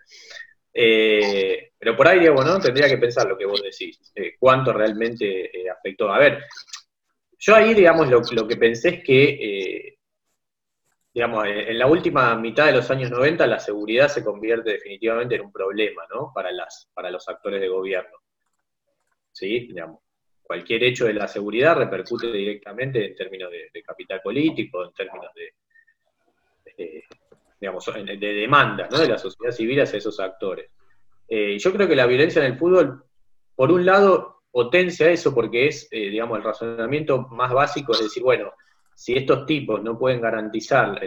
Eh, 0.75 1.73
Pero 1.79 1.97
por 1.97 2.09
ahí, 2.09 2.21
Diego, 2.21 2.43
¿no? 2.45 2.59
Tendría 2.59 2.89
que 2.89 2.99
pensar 2.99 3.29
lo 3.29 3.37
que 3.37 3.45
vos 3.45 3.63
decís, 3.63 3.99
eh, 4.15 4.35
cuánto 4.39 4.73
realmente 4.73 5.45
eh, 5.47 5.71
afectó. 5.71 6.13
A 6.13 6.19
ver, 6.19 6.43
yo 7.45 7.57
ahí, 7.57 7.75
digamos, 7.75 8.09
lo, 8.09 8.47
que 8.47 8.57
pensé 8.57 8.89
es 8.89 9.03
que, 9.03 9.25
eh, 9.25 9.99
digamos, 11.13 11.45
en 11.45 11.77
la 11.77 11.89
última 11.89 12.37
mitad 12.37 12.67
de 12.67 12.73
los 12.73 12.89
años 12.89 13.11
90 13.11 13.45
la 13.49 13.59
seguridad 13.59 14.07
se 14.07 14.23
convierte 14.23 14.71
definitivamente 14.71 15.35
en 15.35 15.41
un 15.41 15.53
problema, 15.53 16.05
¿no? 16.15 16.31
Para, 16.33 16.53
las, 16.53 16.89
para 16.95 17.11
los 17.11 17.29
actores 17.29 17.61
de 17.61 17.67
gobierno. 17.67 18.17
¿Sí? 19.33 19.67
Digamos, 19.67 20.03
cualquier 20.41 20.85
hecho 20.85 21.07
de 21.07 21.15
la 21.15 21.27
seguridad 21.27 21.77
repercute 21.77 22.31
directamente 22.31 23.05
en 23.05 23.17
términos 23.17 23.51
de, 23.51 23.83
capital 23.83 24.21
político, 24.23 24.85
en 24.85 24.93
términos 24.93 25.33
de, 25.35 27.05
digamos, 27.61 27.85
de 27.93 28.35
demanda 28.35 28.89
¿no? 28.89 28.99
de 28.99 29.09
la 29.09 29.19
sociedad 29.19 29.51
civil 29.51 29.81
hacia 29.81 29.99
esos 29.99 30.21
actores. 30.21 30.71
Eh, 31.27 31.59
yo 31.59 31.73
creo 31.73 31.89
que 31.89 31.97
la 31.97 32.07
violencia 32.07 32.39
en 32.45 32.53
el 32.53 32.59
fútbol, 32.59 33.05
por 33.57 33.73
un 33.73 33.85
lado, 33.85 34.42
potencia 34.53 35.11
eso 35.11 35.35
porque 35.35 35.67
es, 35.69 35.89
eh, 35.91 36.11
digamos, 36.11 36.39
el 36.39 36.45
razonamiento 36.45 37.23
más 37.29 37.53
básico, 37.53 37.93
es 37.93 38.03
decir, 38.03 38.23
bueno, 38.23 38.53
si 38.95 39.15
estos 39.15 39.47
tipos 39.47 39.83
no 39.83 39.99
pueden 39.99 40.21
garantizar 40.21 41.01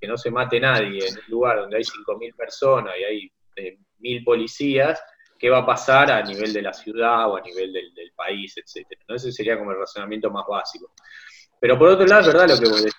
que 0.00 0.06
no 0.06 0.16
se 0.16 0.30
mate 0.30 0.60
nadie 0.60 1.06
en 1.06 1.16
un 1.16 1.24
lugar 1.28 1.58
donde 1.58 1.76
hay 1.76 1.82
5.000 1.82 2.34
personas 2.36 2.94
y 2.98 3.04
hay 3.04 3.32
1.000 3.56 4.20
eh, 4.20 4.22
policías, 4.24 5.02
¿qué 5.36 5.50
va 5.50 5.58
a 5.58 5.66
pasar 5.66 6.12
a 6.12 6.22
nivel 6.22 6.52
de 6.52 6.62
la 6.62 6.72
ciudad 6.72 7.28
o 7.28 7.36
a 7.36 7.40
nivel 7.40 7.72
del, 7.72 8.12
país, 8.16 8.56
etcétera? 8.56 9.00
Ese 9.08 9.32
sería 9.32 9.58
como 9.58 9.72
el 9.72 9.78
razonamiento 9.78 10.30
más 10.30 10.44
básico. 10.48 10.92
Pero 11.60 11.78
por 11.78 11.88
otro 11.88 12.06
lado, 12.06 12.28
verdad 12.28 12.48
lo 12.48 12.58
que 12.58 12.68
decís. 12.68 12.94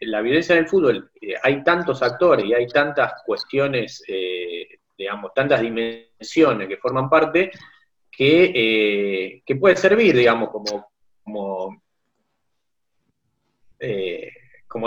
la 0.00 0.20
violencia 0.20 0.54
en 0.54 0.64
el 0.64 0.68
fútbol, 0.68 1.10
hay 1.42 1.62
tantos 1.62 2.02
actores 2.02 2.44
y 2.44 2.54
hay 2.54 2.66
tantas 2.66 3.22
cuestiones 3.24 4.02
digamos, 4.98 5.32
tantas 5.32 5.60
dimensiones 5.60 6.68
que 6.68 6.76
forman 6.76 7.08
parte, 7.08 7.52
que, 8.18 8.50
eh, 8.52 9.42
que 9.46 9.54
puede 9.54 9.76
servir, 9.76 10.16
digamos, 10.16 10.50
como, 10.50 10.90
como, 11.22 11.82
eh, 13.78 14.32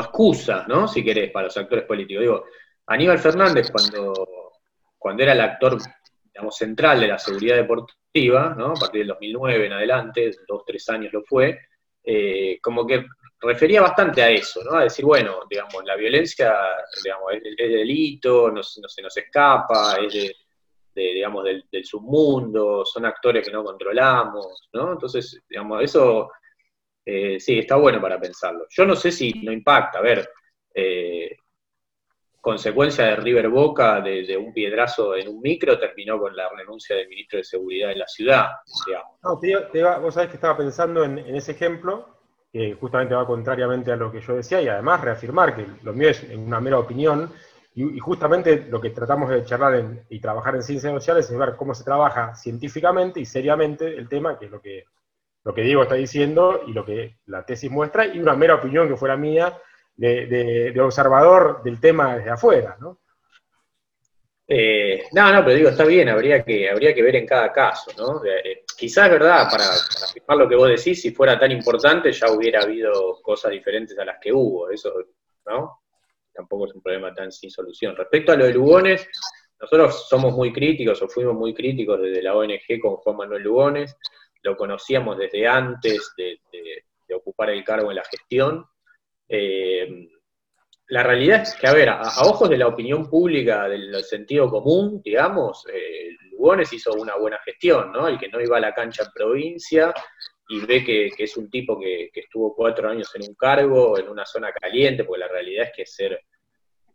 excusa, 0.02 0.65
¿no? 0.67 0.86
Si 0.86 1.02
querés, 1.02 1.32
para 1.32 1.46
los 1.46 1.56
actores 1.56 1.86
políticos. 1.86 2.22
Digo, 2.24 2.46
Aníbal 2.88 3.20
Fernández, 3.20 3.72
cuando, 3.72 4.52
cuando 4.98 5.24
era 5.24 5.32
el 5.32 5.39
actor, 5.39 5.78
digamos, 6.26 6.58
central 6.58 7.00
de 7.00 7.08
la 7.08 7.17
seguridad 7.17 7.56
deportiva, 7.56 8.54
¿no? 8.58 8.72
A 8.72 8.74
partir 8.74 9.00
del 9.00 9.08
2009 9.08 9.65
en 9.65 9.74
adelante, 9.74 10.32
dos, 10.46 10.63
tres 10.67 10.89
años 10.89 11.13
lo 11.13 11.24
fue, 11.24 11.58
eh, 12.04 12.60
como 12.62 12.86
que 12.86 13.06
refería 13.39 13.82
bastante 13.82 14.22
a 14.22 14.30
eso, 14.30 14.62
¿no? 14.65 14.76
A 14.76 14.84
decir, 14.84 15.06
bueno, 15.06 15.39
digamos, 15.50 15.86
la 15.86 15.96
violencia, 15.96 16.54
digamos, 17.02 17.32
es, 17.32 17.56
delito, 17.56 18.52
no, 18.52 18.62
se 18.62 18.82
nos 18.82 19.15
escapa, 19.15 19.96
es 20.02 20.13
de, 20.13 20.36
digamos, 20.93 21.43
del, 21.43 21.86
submundo, 21.86 22.86
son 22.86 23.06
actores 23.06 23.45
que 23.45 23.54
no 23.54 23.63
controlamos, 23.63 24.69
¿no? 24.73 24.93
Entonces, 24.93 25.41
digamos, 25.49 25.84
eso 25.84 26.32
eh, 27.06 27.39
sí, 27.39 27.60
está 27.60 27.75
bueno 27.75 28.01
para 28.01 28.19
pensarlo. 28.19 28.65
Yo 28.69 28.86
no 28.86 28.95
sé 28.95 29.12
si 29.12 29.34
no 29.43 29.51
impacta, 29.51 29.99
a 29.99 30.01
ver, 30.01 30.30
eh, 30.73 31.38
consecuencia 32.39 33.06
de 33.06 33.15
River 33.17 33.49
Boca 33.49 34.01
de, 34.01 34.36
un 34.38 34.54
piedrazo 34.54 35.15
en 35.15 35.27
un 35.27 35.41
micro 35.41 35.80
terminó 35.80 36.19
con 36.19 36.36
la 36.36 36.49
renuncia 36.49 36.95
del 36.95 37.08
ministro 37.08 37.38
de 37.38 37.43
Seguridad 37.43 37.89
de 37.89 37.95
la 37.95 38.08
ciudad. 38.08 38.49
No, 39.23 39.39
te, 39.39 39.84
vos 39.99 40.13
sabés 40.13 40.30
que 40.30 40.36
estaba 40.36 40.58
pensando 40.58 41.04
en 41.04 41.19
ese 41.36 41.51
ejemplo, 41.51 42.21
que 42.51 42.73
justamente 42.73 43.15
va 43.15 43.25
contrariamente 43.25 43.91
a 43.91 43.95
lo 43.95 44.12
que 44.12 44.19
yo 44.19 44.36
decía, 44.36 44.62
y 44.62 44.67
además 44.67 45.01
reafirmar 45.01 45.56
que 45.56 45.65
lo 45.84 45.93
mío 45.93 46.10
es 46.10 46.23
una 46.23 46.60
mera 46.60 46.80
opinión, 46.80 47.32
y, 47.73 47.99
justamente 47.99 48.65
lo 48.69 48.81
que 48.81 48.89
tratamos 48.89 49.29
de 49.29 49.45
charlar 49.45 50.03
y 50.10 50.19
trabajar 50.19 50.55
en 50.55 50.63
ciencias 50.63 50.91
sociales 50.91 51.29
es 51.29 51.38
ver 51.38 51.55
cómo 51.55 51.73
se 51.73 51.84
trabaja 51.84 52.36
científicamente 52.36 53.19
y 53.19 53.25
seriamente 53.25 53.88
el 53.88 54.10
tema, 54.10 54.38
que 54.38 54.45
es 54.45 54.51
lo 54.51 54.62
que, 54.62 54.86
lo 55.43 55.53
que 55.53 55.62
Diego 55.62 55.84
está 55.84 55.95
diciendo 55.95 56.63
y 56.67 56.73
lo 56.73 56.86
que 56.86 57.17
la 57.27 57.45
tesis 57.45 57.71
muestra, 57.71 58.05
y 58.05 58.19
una 58.19 58.36
mera 58.36 58.55
opinión 58.55 58.89
que 58.89 58.97
fuera 58.97 59.15
mía 59.15 59.57
de, 59.95 60.73
observador 60.81 61.62
del 61.63 61.79
tema 61.79 62.17
desde 62.17 62.31
afuera, 62.31 62.77
¿no? 62.79 62.99
Eh, 64.53 65.05
no, 65.13 65.31
no, 65.31 65.45
pero 65.45 65.55
digo, 65.55 65.69
está 65.69 65.86
bien, 65.86 66.10
habría 66.10 66.43
que, 66.43 66.69
habría 66.69 66.93
que 66.93 67.01
ver 67.01 67.15
en 67.15 67.25
cada 67.25 67.53
caso, 67.53 67.91
¿no? 67.97 68.21
Eh, 68.25 68.65
quizás 68.77 69.05
es 69.05 69.12
verdad, 69.12 69.47
para, 69.49 69.63
para 70.25 70.39
lo 70.39 70.49
que 70.49 70.57
vos 70.57 70.67
decís, 70.67 71.01
si 71.01 71.12
fuera 71.12 71.39
tan 71.39 71.53
importante 71.53 72.12
ya 72.12 72.29
hubiera 72.29 72.62
habido 72.62 73.21
cosas 73.21 73.51
diferentes 73.51 73.97
a 73.97 74.03
las 74.03 74.19
que 74.19 74.34
hubo, 74.34 74.69
eso, 74.69 74.93
¿no? 75.45 75.81
Tampoco 76.41 76.65
es 76.65 76.73
un 76.73 76.82
problema 76.82 77.13
tan 77.13 77.32
sin 77.32 77.51
solución. 77.51 77.95
Respecto 77.95 78.32
a 78.32 78.36
lo 78.36 78.45
de 78.45 78.54
Lugones, 78.54 79.08
nosotros 79.60 80.08
somos 80.10 80.34
muy 80.34 80.51
críticos 80.51 80.99
o 81.04 81.08
fuimos 81.08 81.36
muy 81.36 81.54
críticos 81.54 82.01
desde 82.01 82.23
la 82.23 82.36
ONG 82.36 82.80
con 82.82 82.95
Juan 82.95 83.15
Manuel 83.15 83.43
Lugones, 83.43 83.95
lo 84.41 84.58
conocíamos 84.58 85.19
desde 85.19 85.47
antes 85.47 86.13
de, 86.17 86.39
ocupar 87.13 87.51
el 87.51 87.63
cargo 87.63 87.91
en 87.91 87.97
la 87.97 88.04
gestión. 88.06 88.65
Eh, 89.30 90.08
la 90.88 91.04
realidad 91.04 91.43
es 91.43 91.54
que, 91.54 91.67
a 91.67 91.73
ver, 91.73 91.89
a, 91.89 92.01
ojos 92.25 92.49
de 92.49 92.58
la 92.58 92.67
opinión 92.67 93.08
pública, 93.08 93.67
del, 93.67 94.04
sentido 94.04 94.49
común, 94.49 94.99
digamos, 95.04 95.63
eh, 95.71 96.15
Lugones 96.32 96.73
hizo 96.73 96.93
una 96.93 97.17
buena 97.17 97.38
gestión, 97.45 97.91
¿no? 97.91 98.08
El 98.08 98.17
que 98.17 98.30
no 98.30 98.41
iba 98.41 98.58
a 98.58 98.62
la 98.62 98.73
cancha 98.73 99.04
en 99.04 99.12
provincia 99.13 99.93
y 100.51 100.60
ve 100.65 100.84
que, 100.84 101.12
es 101.17 101.38
un 101.38 101.49
tipo 101.49 101.80
que, 101.80 102.10
estuvo 102.13 102.54
cuatro 102.54 102.89
años 102.89 103.10
en 103.15 103.21
un 103.30 103.36
cargo, 103.36 103.97
en 103.97 104.10
una 104.10 104.25
zona 104.25 104.51
caliente, 104.51 105.06
porque 105.06 105.19
la 105.19 105.30
realidad 105.30 105.67
es 105.67 105.71
que 105.73 105.86
ser, 105.86 106.25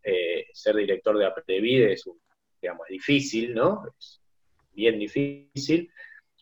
eh, 0.08 0.46
ser 0.52 0.76
director 0.76 1.18
de 1.18 1.26
APTVID 1.26 1.90
es, 1.90 2.04
digamos, 2.62 2.86
difícil, 2.88 3.52
¿no? 3.52 3.82
Es 3.98 4.20
bien 4.72 5.00
difícil. 5.00 5.90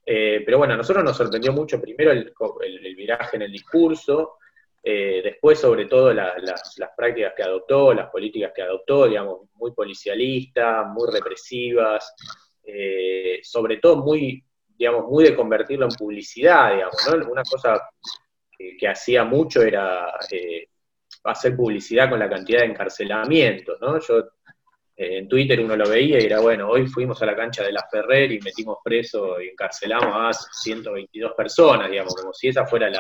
Eh, 0.05 0.43
pero 0.45 0.59
bueno, 0.59 0.75
a 0.75 0.77
nosotros 0.77 1.03
nos 1.03 1.17
sorprendió 1.17 1.51
mucho 1.51 1.81
primero 1.81 2.13
el 2.13 2.95
viraje 2.95 3.37
en 3.37 3.43
el 3.43 3.53
discurso, 3.53 4.35
eh, 4.83 5.23
después, 5.25 5.59
sobre 5.59 5.87
todo, 5.87 6.13
las, 6.13 6.77
prácticas 6.95 7.33
que 7.35 7.43
adoptó, 7.43 7.95
las 7.95 8.11
políticas 8.11 8.53
que 8.55 8.61
adoptó, 8.61 9.09
digamos, 9.09 9.49
muy 9.55 9.73
policialistas, 9.73 10.87
muy 10.89 11.11
represivas, 11.11 12.15
sobre 13.43 13.79
todo 13.79 13.97
muy, 13.97 14.45
digamos, 14.77 15.07
muy 15.07 15.25
de 15.25 15.35
convertirlo 15.35 15.87
en 15.87 15.97
publicidad, 15.97 16.75
digamos, 16.75 16.97
¿no? 17.09 17.33
Una 17.33 17.43
cosa 17.45 17.81
que, 18.59 18.87
hacía 18.87 19.25
mucho 19.25 19.63
era 19.63 20.13
hacer 21.25 21.57
publicidad 21.57 22.11
con 22.11 22.19
la 22.19 22.29
cantidad 22.29 22.61
de 22.61 22.67
encarcelamientos, 22.67 23.81
¿no? 23.81 23.99
Yo 23.99 24.25
en 24.97 25.29
Twitter 25.29 25.61
uno 25.61 25.77
lo 25.77 25.89
veía 25.89 26.21
y 26.21 26.27
era, 26.27 26.41
bueno, 26.41 26.69
hoy 26.69 26.87
fuimos 26.87 27.21
a 27.23 27.27
la 27.27 27.35
cancha 27.35 27.65
de 27.65 27.73
la 27.73 27.85
Ferrer 27.91 28.31
y 28.31 28.41
metimos 28.41 28.79
preso 28.83 29.41
y 29.41 29.49
encarcelamos 29.49 30.15
a 30.15 30.33
122 30.33 31.33
personas, 31.33 31.91
digamos, 31.91 32.15
como 32.15 32.33
si 32.33 32.49
esa 32.49 32.65
fuera 32.65 32.91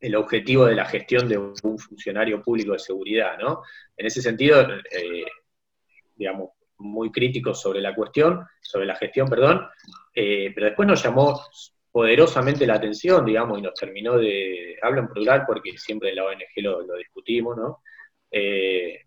el 0.00 0.14
objetivo 0.14 0.66
de 0.66 0.76
la 0.76 0.84
gestión 0.84 1.28
de 1.28 1.38
un 1.38 1.78
funcionario 1.78 2.40
público 2.40 2.72
de 2.72 2.78
seguridad, 2.78 3.36
¿no? 3.38 3.62
En 3.96 4.06
ese 4.06 4.22
sentido, 4.22 4.60
eh, 4.62 5.24
digamos, 6.14 6.50
muy 6.78 7.10
críticos 7.10 7.60
sobre 7.60 7.80
la 7.80 7.94
cuestión, 7.94 8.46
sobre 8.60 8.86
la 8.86 8.94
gestión, 8.94 9.28
perdón, 9.28 9.66
eh, 10.14 10.52
pero 10.54 10.66
después 10.66 10.86
nos 10.86 11.02
llamó 11.02 11.40
poderosamente 11.90 12.66
la 12.66 12.74
atención, 12.74 13.24
digamos, 13.24 13.58
y 13.58 13.62
nos 13.62 13.74
terminó 13.74 14.18
de, 14.18 14.76
hablo 14.82 15.00
en 15.00 15.08
plural 15.08 15.44
porque 15.46 15.76
siempre 15.78 16.10
en 16.10 16.16
la 16.16 16.24
ONG 16.24 16.62
lo, 16.62 16.96
discutimos, 16.96 17.56
¿no? 17.56 17.82
Eh, 18.30 19.00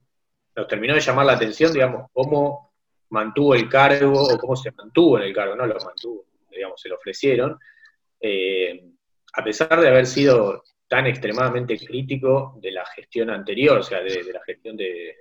nos 0.55 0.67
terminó 0.67 0.93
de 0.93 0.99
llamar 0.99 1.25
la 1.25 1.33
atención, 1.33 1.71
digamos, 1.71 2.09
cómo 2.11 2.73
mantuvo 3.09 3.55
el 3.55 3.69
cargo, 3.69 4.21
o 4.23 4.37
cómo 4.37 4.55
se 4.55 4.71
mantuvo 4.71 5.17
en 5.17 5.25
el 5.25 5.33
cargo, 5.33 5.55
no 5.55 5.65
lo 5.65 5.75
mantuvo, 5.75 6.25
digamos, 6.49 6.81
se 6.81 6.89
lo 6.89 6.95
ofrecieron, 6.95 7.57
a 9.33 9.43
pesar 9.43 9.79
de 9.79 9.87
haber 9.87 10.05
sido 10.05 10.63
tan 10.91 11.07
extremadamente 11.07 11.77
crítico 11.77 12.57
de 12.61 12.71
la 12.71 12.85
gestión 12.85 13.29
anterior, 13.29 13.77
o 13.77 13.83
sea, 13.83 14.01
de, 14.01 14.23
la 14.33 14.41
gestión 14.45 14.75
de, 14.75 15.15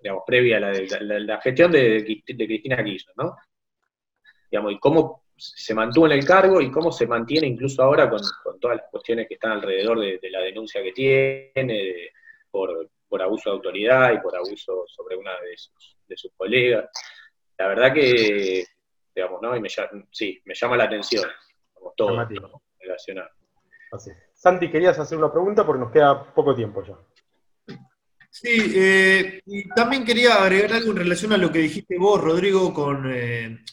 digamos, 0.00 0.24
previa 0.26 0.56
a 0.56 0.60
la, 0.60 0.72
la, 1.20 1.40
gestión 1.40 1.70
de, 1.70 2.02
Cristina 2.24 2.82
Kirchner, 2.82 3.14
¿no? 3.16 3.36
Digamos, 4.50 4.72
y 4.72 4.78
cómo 4.80 5.25
se 5.36 5.74
mantuvo 5.74 6.06
en 6.06 6.12
el 6.12 6.24
cargo 6.24 6.60
y 6.60 6.70
cómo 6.70 6.90
se 6.90 7.06
mantiene 7.06 7.46
incluso 7.46 7.82
ahora 7.82 8.08
con, 8.08 8.20
todas 8.58 8.78
las 8.78 8.90
cuestiones 8.90 9.28
que 9.28 9.34
están 9.34 9.52
alrededor 9.52 10.00
de, 10.00 10.30
la 10.30 10.40
denuncia 10.40 10.82
que 10.82 10.92
tiene 10.92 12.10
por, 12.50 12.88
abuso 13.20 13.50
de 13.50 13.56
autoridad 13.56 14.12
y 14.12 14.18
por 14.18 14.36
abuso 14.36 14.84
sobre 14.86 15.16
una 15.16 15.32
de 15.40 15.56
sus, 15.56 15.96
de 16.06 16.16
sus 16.16 16.32
colegas. 16.36 16.90
La 17.58 17.68
verdad 17.68 17.92
que, 17.92 18.64
digamos, 19.14 19.40
¿no? 19.40 19.56
Y 19.56 19.60
me, 19.60 19.68
sí, 20.10 20.40
me 20.44 20.54
llama 20.54 20.76
la 20.76 20.84
atención, 20.84 21.24
como 21.72 21.92
todo 21.96 22.26
relacionado. 22.78 23.30
Así. 23.92 24.10
Santi, 24.34 24.70
querías 24.70 24.98
hacer 24.98 25.16
una 25.16 25.32
pregunta 25.32 25.64
porque 25.64 25.80
nos 25.80 25.92
queda 25.92 26.34
poco 26.34 26.54
tiempo 26.54 26.84
ya. 26.84 26.96
Sí, 28.30 28.74
eh, 28.76 29.40
y 29.46 29.66
también 29.70 30.04
quería 30.04 30.34
agregar 30.34 30.74
algo 30.74 30.90
en 30.90 30.98
relación 30.98 31.32
a 31.32 31.38
lo 31.38 31.50
que 31.50 31.60
dijiste 31.60 31.96
vos, 31.98 32.20
Rodrigo, 32.20 32.74
con, 32.74 33.10
eh, 33.10 33.64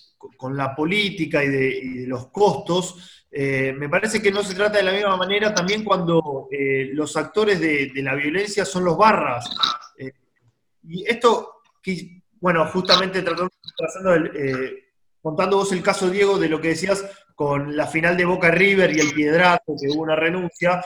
la 0.56 0.76
política 0.76 1.44
y 1.44 1.48
de, 1.48 2.08
los 2.08 2.28
costos. 2.28 3.26
Eh, 3.32 3.74
me 3.78 3.90
parece 3.90 4.22
que 4.22 4.32
no 4.32 4.44
se 4.44 4.54
trata 4.54 4.78
de 4.78 4.84
la 4.84 4.92
misma 4.92 5.18
manera 5.18 5.54
también 5.54 5.84
cuando 5.84 6.48
los 6.94 7.18
actores 7.18 7.60
de, 7.60 7.92
la 7.96 8.16
violencia 8.16 8.66
son 8.66 8.86
los 8.86 8.98
barras. 8.98 9.50
y 10.84 11.06
esto, 11.08 11.62
bueno, 12.40 12.66
justamente 12.68 13.22
tratando 13.22 13.52
eh, 14.16 14.84
contando 15.22 15.58
vos 15.58 15.72
el 15.72 15.82
caso, 15.82 16.10
Diego, 16.10 16.38
de 16.38 16.50
lo 16.50 16.60
que 16.60 16.70
decías 16.70 17.06
con 17.36 17.76
la 17.76 17.88
final 17.88 18.18
de 18.18 18.26
Boca 18.26 18.52
River 18.52 18.96
y 18.96 19.00
el 19.00 19.14
Piedrazo, 19.14 19.76
que 19.80 19.90
hubo 19.90 20.04
una 20.04 20.16
renuncia. 20.16 20.84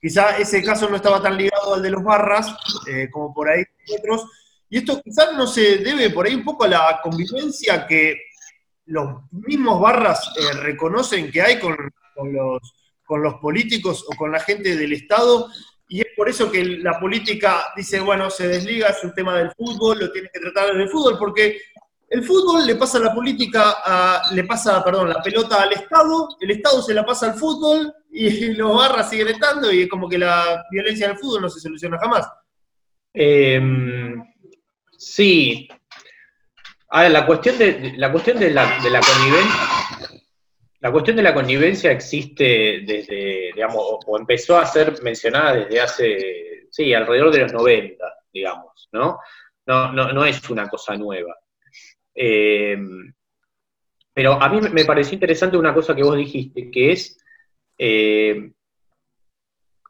Quizá 0.00 0.38
ese 0.38 0.62
caso 0.62 0.88
no 0.88 0.96
estaba 0.96 1.20
tan 1.20 1.36
ligado 1.36 1.74
al 1.74 1.82
de 1.82 1.90
los 1.90 2.02
Barras, 2.02 2.54
eh, 2.88 3.08
como 3.10 3.34
por 3.34 3.48
ahí 3.48 3.64
otros. 3.98 4.26
Y 4.70 4.78
esto 4.78 5.02
quizás 5.02 5.36
no 5.36 5.46
se 5.46 5.78
debe 5.78 6.10
por 6.10 6.26
ahí 6.26 6.34
un 6.34 6.44
poco 6.44 6.64
a 6.64 6.68
la 6.68 7.00
convivencia 7.02 7.86
que 7.86 8.16
los 8.86 9.22
mismos 9.30 9.80
Barras 9.80 10.32
eh, 10.36 10.56
reconocen 10.58 11.30
que 11.30 11.42
hay 11.42 11.58
con, 11.58 11.76
los, 12.32 12.74
con 13.04 13.22
los 13.22 13.34
políticos 13.34 14.04
o 14.08 14.16
con 14.16 14.32
la 14.32 14.40
gente 14.40 14.76
del 14.76 14.92
Estado. 14.92 15.48
Y 15.88 16.00
es 16.00 16.06
por 16.16 16.28
eso 16.28 16.50
que 16.50 16.64
la 16.64 16.98
política 16.98 17.66
dice, 17.76 18.00
bueno, 18.00 18.30
se 18.30 18.48
desliga, 18.48 18.88
es 18.88 19.04
un 19.04 19.14
tema 19.14 19.36
del 19.36 19.52
fútbol, 19.52 19.98
lo 19.98 20.10
tiene 20.10 20.30
que 20.32 20.40
tratar 20.40 20.68
desde 20.68 20.84
el 20.84 20.88
fútbol, 20.88 21.18
porque 21.18 21.60
el 22.12 22.22
fútbol 22.24 22.66
le 22.66 22.76
pasa 22.76 22.98
la 22.98 23.14
política, 23.14 23.74
le 24.32 24.44
pasa, 24.44 24.84
perdón, 24.84 25.08
la 25.08 25.22
pelota 25.22 25.62
al 25.62 25.72
Estado, 25.72 26.28
el 26.40 26.50
Estado 26.50 26.82
se 26.82 26.92
la 26.92 27.06
pasa 27.06 27.32
al 27.32 27.38
fútbol 27.38 27.90
y 28.10 28.48
los 28.54 28.76
barras 28.76 29.08
siguen 29.08 29.28
estando 29.28 29.72
y 29.72 29.82
es 29.82 29.88
como 29.88 30.08
que 30.08 30.18
la 30.18 30.62
violencia 30.70 31.08
del 31.08 31.16
fútbol 31.16 31.42
no 31.42 31.48
se 31.48 31.60
soluciona 31.60 31.98
jamás. 31.98 32.28
Em, 33.14 34.22
sí. 34.98 35.68
La 36.92 37.24
cuestión 37.24 37.56
de 37.56 37.94
la 37.96 38.12
cuestión 38.12 38.38
de 38.38 38.50
la, 38.50 38.78
de 38.82 38.90
connivencia 41.32 41.90
existe 41.90 42.82
desde, 42.84 43.52
digamos, 43.54 43.82
o 44.06 44.18
empezó 44.18 44.58
a 44.58 44.66
ser 44.66 45.02
mencionada 45.02 45.54
desde 45.54 45.80
hace, 45.80 46.66
sí, 46.70 46.92
alrededor 46.92 47.32
de 47.32 47.38
los 47.38 47.52
90, 47.52 48.04
digamos, 48.32 48.88
¿no? 48.92 49.20
No, 49.64 49.92
no, 49.92 50.12
no 50.12 50.24
es 50.24 50.50
una 50.50 50.68
cosa 50.68 50.94
nueva. 50.96 51.34
Eh, 52.14 52.76
pero 54.12 54.34
a 54.42 54.48
mí 54.48 54.60
me 54.60 54.84
pareció 54.84 55.14
interesante 55.14 55.56
una 55.56 55.72
cosa 55.72 55.94
que 55.94 56.02
vos 56.02 56.16
dijiste, 56.16 56.70
que 56.70 56.92
es, 56.92 57.16
eh, 57.78 58.52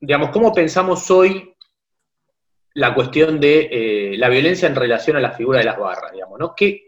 digamos, 0.00 0.30
cómo 0.30 0.52
pensamos 0.52 1.10
hoy 1.10 1.51
la 2.74 2.94
cuestión 2.94 3.40
de 3.40 3.68
eh, 3.70 4.18
la 4.18 4.28
violencia 4.28 4.68
en 4.68 4.74
relación 4.74 5.16
a 5.16 5.20
la 5.20 5.32
figura 5.32 5.58
de 5.58 5.64
las 5.64 5.78
barras, 5.78 6.12
digamos, 6.12 6.38
¿no? 6.38 6.54
¿Qué, 6.56 6.84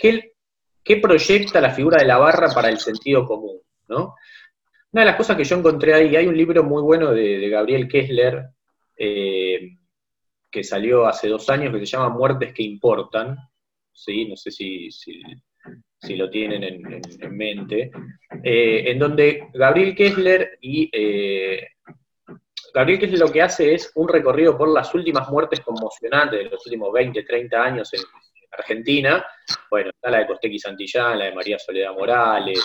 proyecta 1.00 1.60
la 1.60 1.70
figura 1.70 1.98
de 1.98 2.06
la 2.06 2.18
barra 2.18 2.48
para 2.54 2.68
el 2.68 2.78
sentido 2.78 3.26
común, 3.26 3.60
¿no? 3.88 4.14
Una 4.92 5.02
de 5.02 5.06
las 5.06 5.16
cosas 5.16 5.36
que 5.36 5.44
yo 5.44 5.56
encontré 5.56 5.94
ahí, 5.94 6.14
hay 6.14 6.26
un 6.26 6.36
libro 6.36 6.62
muy 6.62 6.82
bueno 6.82 7.10
de, 7.12 7.48
Gabriel 7.48 7.88
Kessler, 7.88 8.50
que 8.96 10.62
salió 10.62 11.06
hace 11.06 11.26
dos 11.28 11.50
años, 11.50 11.72
que 11.72 11.80
se 11.80 11.86
llama 11.86 12.10
Muertes 12.10 12.54
que 12.54 12.62
Importan, 12.62 13.36
¿sí? 13.92 14.26
no 14.26 14.36
sé 14.36 14.52
si, 14.52 14.88
si, 14.90 16.16
lo 16.16 16.30
tienen 16.30 16.62
en, 16.62 17.36
mente, 17.36 17.90
eh, 18.42 18.84
en 18.86 18.98
donde 18.98 19.48
Gabriel 19.52 19.96
Kessler 19.96 20.58
y 20.60 20.88
eh, 20.92 21.68
Gabriel 22.74 23.18
lo 23.18 23.30
que 23.30 23.40
hace 23.40 23.74
es 23.74 23.92
un 23.94 24.08
recorrido 24.08 24.58
por 24.58 24.68
las 24.68 24.92
últimas 24.94 25.28
muertes 25.30 25.60
conmocionantes 25.60 26.40
de 26.40 26.50
los 26.50 26.66
últimos 26.66 26.92
20, 26.92 27.22
30 27.22 27.62
años 27.62 27.92
en, 27.94 28.00
Argentina. 28.56 29.24
Bueno, 29.68 29.90
está 29.90 30.10
la 30.10 30.18
de 30.18 30.28
Costequi 30.28 30.60
Santillán, 30.60 31.18
la 31.18 31.24
de 31.24 31.34
María 31.34 31.58
Soledad 31.58 31.92
Morales, 31.92 32.62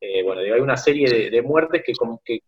eh, 0.00 0.24
bueno, 0.24 0.40
hay 0.40 0.60
una 0.60 0.76
serie 0.76 1.30
de, 1.30 1.42
muertes 1.42 1.84
que, 1.86 1.92
que, 2.24 2.40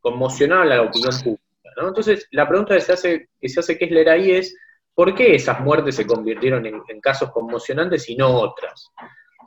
conmocionaban 0.00 0.68
la 0.68 0.82
opinión 0.82 1.10
pública. 1.24 1.42
Entonces, 1.76 2.28
la 2.30 2.48
pregunta 2.48 2.74
que 2.76 2.80
se 2.80 2.92
hace, 2.92 3.28
que 3.40 3.48
se 3.48 3.58
hace 3.58 3.76
Kessler 3.76 4.08
ahí 4.08 4.30
es, 4.30 4.54
¿Por 4.98 5.14
qué 5.14 5.36
esas 5.36 5.60
muertes 5.60 5.94
se 5.94 6.04
convirtieron 6.04 6.66
en, 6.66 7.00
casos 7.00 7.30
conmocionantes 7.30 8.10
y 8.10 8.16
no 8.16 8.34
otras? 8.34 8.90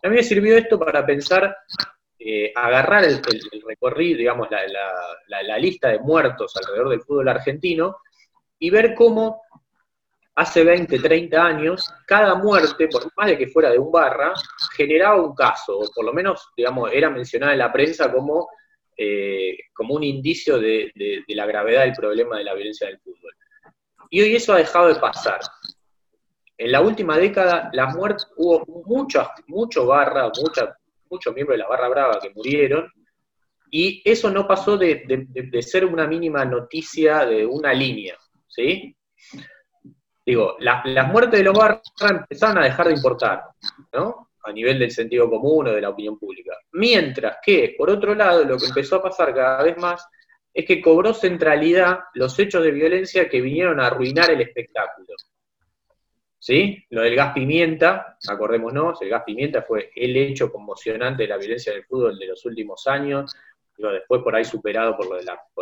A 0.02 0.08
mí 0.08 0.16
me 0.16 0.24
sirvió 0.24 0.56
esto 0.56 0.80
para 0.80 1.06
pensar, 1.06 1.54
eh, 2.24 2.54
agarrar 2.56 3.04
el, 3.04 3.20
recorrido, 3.68 4.20
digamos, 4.20 4.48
la, 4.52 5.58
lista 5.58 5.90
de 5.90 5.98
muertos 5.98 6.56
alrededor 6.56 6.90
del 6.90 7.02
fútbol 7.02 7.30
argentino 7.30 7.98
y 8.60 8.70
ver 8.70 8.94
cómo 8.94 9.42
hace 10.36 10.64
20, 10.64 11.00
30 11.00 11.44
años, 11.44 11.92
cada 12.06 12.36
muerte, 12.36 12.88
por 12.90 13.12
más 13.18 13.26
de 13.26 13.40
que 13.40 13.48
fuera 13.48 13.72
de 13.72 13.80
un 13.80 13.92
barra, 13.92 14.34
generaba 14.78 15.20
un 15.20 15.34
caso, 15.34 15.80
o 15.80 15.92
por 15.92 16.06
lo 16.06 16.14
menos, 16.14 16.50
digamos, 16.56 16.92
era 16.94 17.10
mencionada 17.10 17.54
en 17.54 17.60
la 17.60 17.74
prensa 17.74 18.12
como, 18.12 18.50
eh, 18.96 19.58
como 19.74 19.96
un 19.96 20.04
indicio 20.04 20.60
de, 20.60 20.92
la 21.28 21.48
gravedad 21.48 21.86
del 21.86 21.94
problema 21.94 22.38
de 22.38 22.44
la 22.44 22.54
violencia 22.54 22.86
del 22.86 23.00
fútbol. 23.00 23.34
Y 24.12 24.22
hoy 24.22 24.36
eso 24.36 24.54
ha 24.54 24.58
dejado 24.58 24.90
de 24.90 25.00
pasar. 25.00 25.40
En 26.56 26.72
la 26.72 26.82
última 26.82 27.18
década, 27.18 27.72
la 27.74 27.88
muerte, 27.88 28.26
hubo 28.38 28.64
muchos, 28.86 29.28
mucho 29.48 29.88
barra, 29.88 30.28
muchos 31.12 31.34
miembros 31.36 31.58
de 31.58 31.64
la 31.64 31.70
barra 31.70 31.90
brava 31.90 32.20
que 32.20 32.32
murieron, 32.32 32.90
y 33.70 34.02
eso 34.04 34.30
no 34.30 34.48
pasó 34.48 34.78
de, 34.78 35.06
ser 35.62 35.86
una 35.86 36.06
mínima 36.06 36.44
noticia 36.44 37.26
de 37.26 37.46
una 37.46 37.74
línea, 37.74 38.18
¿sí? 38.48 38.96
Digo, 40.26 40.58
las 40.60 41.08
muertes 41.12 41.40
de 41.40 41.46
los 41.46 41.58
barras 41.58 41.82
empezaron 42.02 42.58
a 42.60 42.66
dejar 42.66 42.88
de 42.88 42.94
importar, 42.94 43.44
¿no? 43.94 44.30
A 44.44 44.52
nivel 44.52 44.78
del 44.80 44.92
sentido 44.92 45.30
común 45.30 45.68
o 45.68 45.72
de 45.72 45.82
la 45.82 45.90
opinión 45.90 46.20
pública. 46.20 46.54
Mientras 46.74 47.38
que, 47.44 47.76
por 47.78 47.90
otro 47.90 48.14
lado, 48.14 48.44
lo 48.44 48.58
que 48.58 48.66
empezó 48.66 48.98
a 48.98 49.04
pasar 49.04 49.34
cada 49.34 49.64
vez 49.64 49.78
más 49.78 50.06
es 50.54 50.66
que 50.66 50.82
cobró 50.82 51.14
centralidad 51.14 52.00
los 52.14 52.38
hechos 52.40 52.64
de 52.64 52.72
violencia 52.72 53.30
que 53.30 53.40
vinieron 53.40 53.80
a 53.80 53.88
arruinar 53.88 54.32
el 54.32 54.42
espectáculo. 54.42 55.08
¿Sí? 56.44 56.84
Lo 56.90 57.04
del 57.04 57.16
gas 57.16 57.34
pimienta, 57.34 58.18
acordémonos, 58.28 59.00
el 59.04 59.10
gas 59.10 59.22
pimienta 59.24 59.62
fue 59.62 59.92
el 59.96 60.18
hecho 60.18 60.52
conmocionante 60.52 61.24
de 61.24 61.30
la 61.30 61.38
violencia 61.38 61.72
del 61.72 61.86
fútbol 61.86 62.18
de 62.18 62.26
los 62.26 62.44
últimos 62.46 62.88
años, 62.88 63.36
después 63.78 64.22
por 64.22 64.36
ahí 64.36 64.44
superado 64.44 64.98
por 64.98 65.08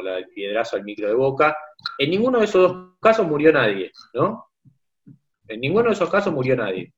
lo, 0.04 0.14
del 0.14 0.28
piedrazo 0.30 0.78
al 0.78 0.84
micro 0.84 1.08
de 1.08 1.14
boca. 1.14 1.58
En 1.98 2.10
ninguno 2.10 2.40
de 2.40 2.46
esos 2.46 2.72
dos 2.72 2.94
casos 3.02 3.28
murió 3.28 3.52
nadie, 3.52 3.92
¿no? 4.14 4.52
En 5.48 5.60
ninguno 5.60 5.90
de 5.90 5.94
esos 5.94 6.10
casos 6.10 6.34
murió 6.34 6.56
nadie. 6.56 6.94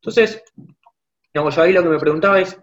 Entonces, 0.00 0.42
digamos, 1.32 1.54
yo 1.54 1.62
ahí 1.62 1.72
lo 1.72 1.82
que 1.82 1.88
me 1.88 1.98
preguntaba 1.98 2.40
es, 2.40 2.58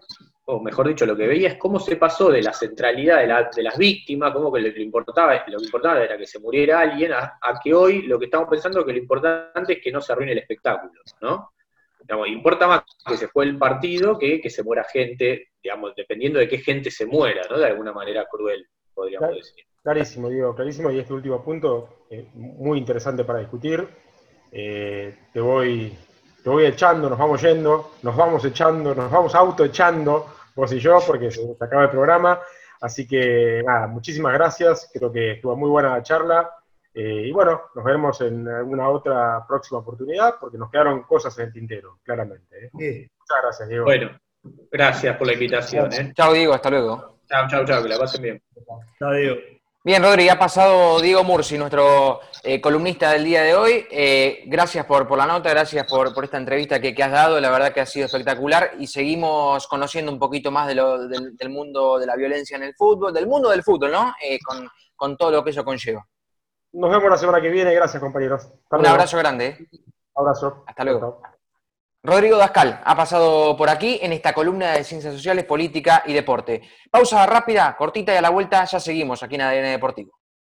o 0.50 0.60
mejor 0.60 0.88
dicho, 0.88 1.06
lo 1.06 1.16
que 1.16 1.26
veía 1.26 1.48
es 1.48 1.56
cómo 1.56 1.78
se 1.78 1.96
pasó 1.96 2.30
de 2.30 2.42
la 2.42 2.52
centralidad 2.52 3.50
de, 3.54 3.62
las 3.62 3.78
víctias, 3.78 4.32
cómo 4.32 4.52
que 4.52 4.60
lo 4.60 4.74
que, 4.74 4.82
importaba, 4.82 5.44
lo 5.46 5.58
que 5.58 5.64
importaba 5.64 6.02
era 6.02 6.18
que 6.18 6.26
se 6.26 6.40
muriera 6.40 6.80
alguien, 6.80 7.12
a, 7.12 7.38
que 7.62 7.72
hoy 7.72 8.02
lo 8.02 8.18
que 8.18 8.24
estamos 8.24 8.48
pensando 8.48 8.80
es 8.80 8.86
que 8.86 8.92
lo 8.92 8.98
importante 8.98 9.74
es 9.74 9.78
que 9.82 9.92
no 9.92 10.00
se 10.00 10.12
arruine 10.12 10.32
el 10.32 10.38
espectáculo, 10.38 11.00
¿no? 11.20 11.52
Digamos, 12.00 12.28
importa 12.28 12.66
más 12.66 12.82
que 13.06 13.16
se 13.16 13.28
fue 13.28 13.44
el 13.44 13.58
partido 13.58 14.18
que 14.18 14.40
que 14.40 14.50
se 14.50 14.64
muera 14.64 14.84
gente, 14.84 15.50
digamos, 15.62 15.94
dependiendo 15.94 16.40
de 16.40 16.48
qué 16.48 16.58
gente 16.58 16.90
se 16.90 17.06
muera, 17.06 17.42
¿no? 17.48 17.58
De 17.58 17.66
alguna 17.66 17.92
manera 17.92 18.26
cruel, 18.28 18.66
podríamos 18.92 19.36
decir. 19.36 19.64
Clarísimo, 19.82 20.28
Diego, 20.28 20.54
clarísimo, 20.54 20.90
y 20.90 20.98
este 20.98 21.14
último 21.14 21.42
punto, 21.42 22.06
eh, 22.10 22.26
muy 22.34 22.78
interesante 22.78 23.24
para 23.24 23.38
discutir. 23.38 23.86
Eh, 24.52 25.14
te 25.32 25.40
voy 25.40 25.96
te 26.42 26.48
voy 26.48 26.64
echando, 26.64 27.08
nos 27.08 27.18
vamos 27.18 27.42
yendo, 27.42 27.92
nos 28.02 28.16
vamos 28.16 28.44
echando, 28.44 28.94
nos 28.94 29.10
vamos 29.10 29.34
auto 29.34 29.64
echando 29.64 30.26
vos 30.60 30.72
y 30.72 30.78
yo, 30.78 30.98
porque 31.06 31.30
se, 31.30 31.40
acaba 31.58 31.84
el 31.84 31.90
programa. 31.90 32.40
Así 32.80 33.06
que 33.06 33.62
nada, 33.66 33.86
muchísimas 33.86 34.32
gracias, 34.34 34.90
creo 34.92 35.12
que 35.12 35.32
estuvo 35.32 35.56
muy 35.56 35.68
buena 35.68 35.90
la 35.90 36.02
charla. 36.02 36.50
Eh, 36.92 37.26
y 37.26 37.32
bueno, 37.32 37.62
nos 37.74 37.84
vemos 37.84 38.20
en 38.20 38.48
alguna 38.48 38.88
otra 38.88 39.44
próxima 39.46 39.80
oportunidad, 39.80 40.34
porque 40.40 40.58
nos 40.58 40.70
quedaron 40.70 41.02
cosas 41.02 41.38
en 41.38 41.46
el 41.46 41.52
tintero, 41.52 41.98
claramente. 42.02 42.66
¿eh? 42.66 42.70
Muchas 42.72 43.42
gracias, 43.42 43.68
Diego. 43.68 43.84
Bueno, 43.84 44.10
gracias 44.70 45.16
por 45.16 45.26
la 45.26 45.32
invitación. 45.34 45.92
¿eh? 45.92 46.12
Chao, 46.14 46.32
Diego, 46.32 46.52
hasta 46.52 46.70
luego. 46.70 47.20
Chao, 47.28 47.48
chao, 47.48 47.64
chao, 47.64 47.82
que 47.82 47.88
la 47.88 47.98
pasen 47.98 48.22
bien. 48.22 48.42
Chao, 48.98 49.12
Diego. 49.12 49.59
Bien, 49.82 50.02
Rodri, 50.02 50.28
ha 50.28 50.38
pasado 50.38 51.00
Diego 51.00 51.24
Mursi, 51.24 51.56
nuestro 51.56 52.20
eh, 52.42 52.60
columnista 52.60 53.12
del 53.12 53.24
día 53.24 53.40
de 53.40 53.54
hoy. 53.54 53.86
Eh, 53.90 54.42
gracias 54.44 54.84
por, 54.84 55.10
la 55.16 55.24
nota, 55.24 55.48
gracias 55.48 55.86
por, 55.86 56.12
esta 56.22 56.36
entrevista 56.36 56.78
que, 56.82 56.94
has 57.02 57.10
dado, 57.10 57.40
la 57.40 57.48
verdad 57.48 57.72
que 57.72 57.80
ha 57.80 57.86
sido 57.86 58.04
espectacular 58.04 58.72
y 58.78 58.86
seguimos 58.86 59.66
conociendo 59.68 60.12
un 60.12 60.18
poquito 60.18 60.50
más 60.50 60.68
de 60.68 60.74
lo, 60.74 61.08
del, 61.08 61.48
mundo 61.48 61.98
de 61.98 62.04
la 62.04 62.14
violencia 62.14 62.58
en 62.58 62.64
el 62.64 62.74
fútbol, 62.74 63.14
del 63.14 63.26
mundo 63.26 63.48
del 63.48 63.62
fútbol, 63.62 63.90
¿no? 63.90 64.12
Eh, 64.22 64.38
con, 64.96 65.16
todo 65.16 65.30
lo 65.30 65.42
que 65.42 65.48
eso 65.48 65.64
conlleva. 65.64 66.06
Nos 66.72 66.90
vemos 66.90 67.08
la 67.08 67.16
semana 67.16 67.40
que 67.40 67.48
viene, 67.48 67.72
gracias 67.74 68.02
compañeros. 68.02 68.52
un 68.70 68.86
abrazo 68.86 69.16
grande. 69.16 69.66
Abrazo. 70.14 70.62
Hasta 70.66 70.84
luego. 70.84 71.22
Rodrigo 72.02 72.38
Dascal 72.38 72.80
ha 72.82 72.96
pasado 72.96 73.54
por 73.58 73.68
aquí 73.68 73.98
en 74.00 74.14
esta 74.14 74.32
columna 74.32 74.72
de 74.72 74.84
Ciencias 74.84 75.12
Sociales, 75.12 75.44
Política 75.44 76.02
y 76.06 76.14
Deporte. 76.14 76.62
Pausa 76.90 77.26
rápida, 77.26 77.76
cortita 77.76 78.14
y 78.14 78.16
a 78.16 78.22
la 78.22 78.30
vuelta 78.30 78.64
ya 78.64 78.80
seguimos 78.80 79.22
aquí 79.22 79.34
en 79.34 79.42
ADN 79.42 79.70
Deportivo. 79.72 80.19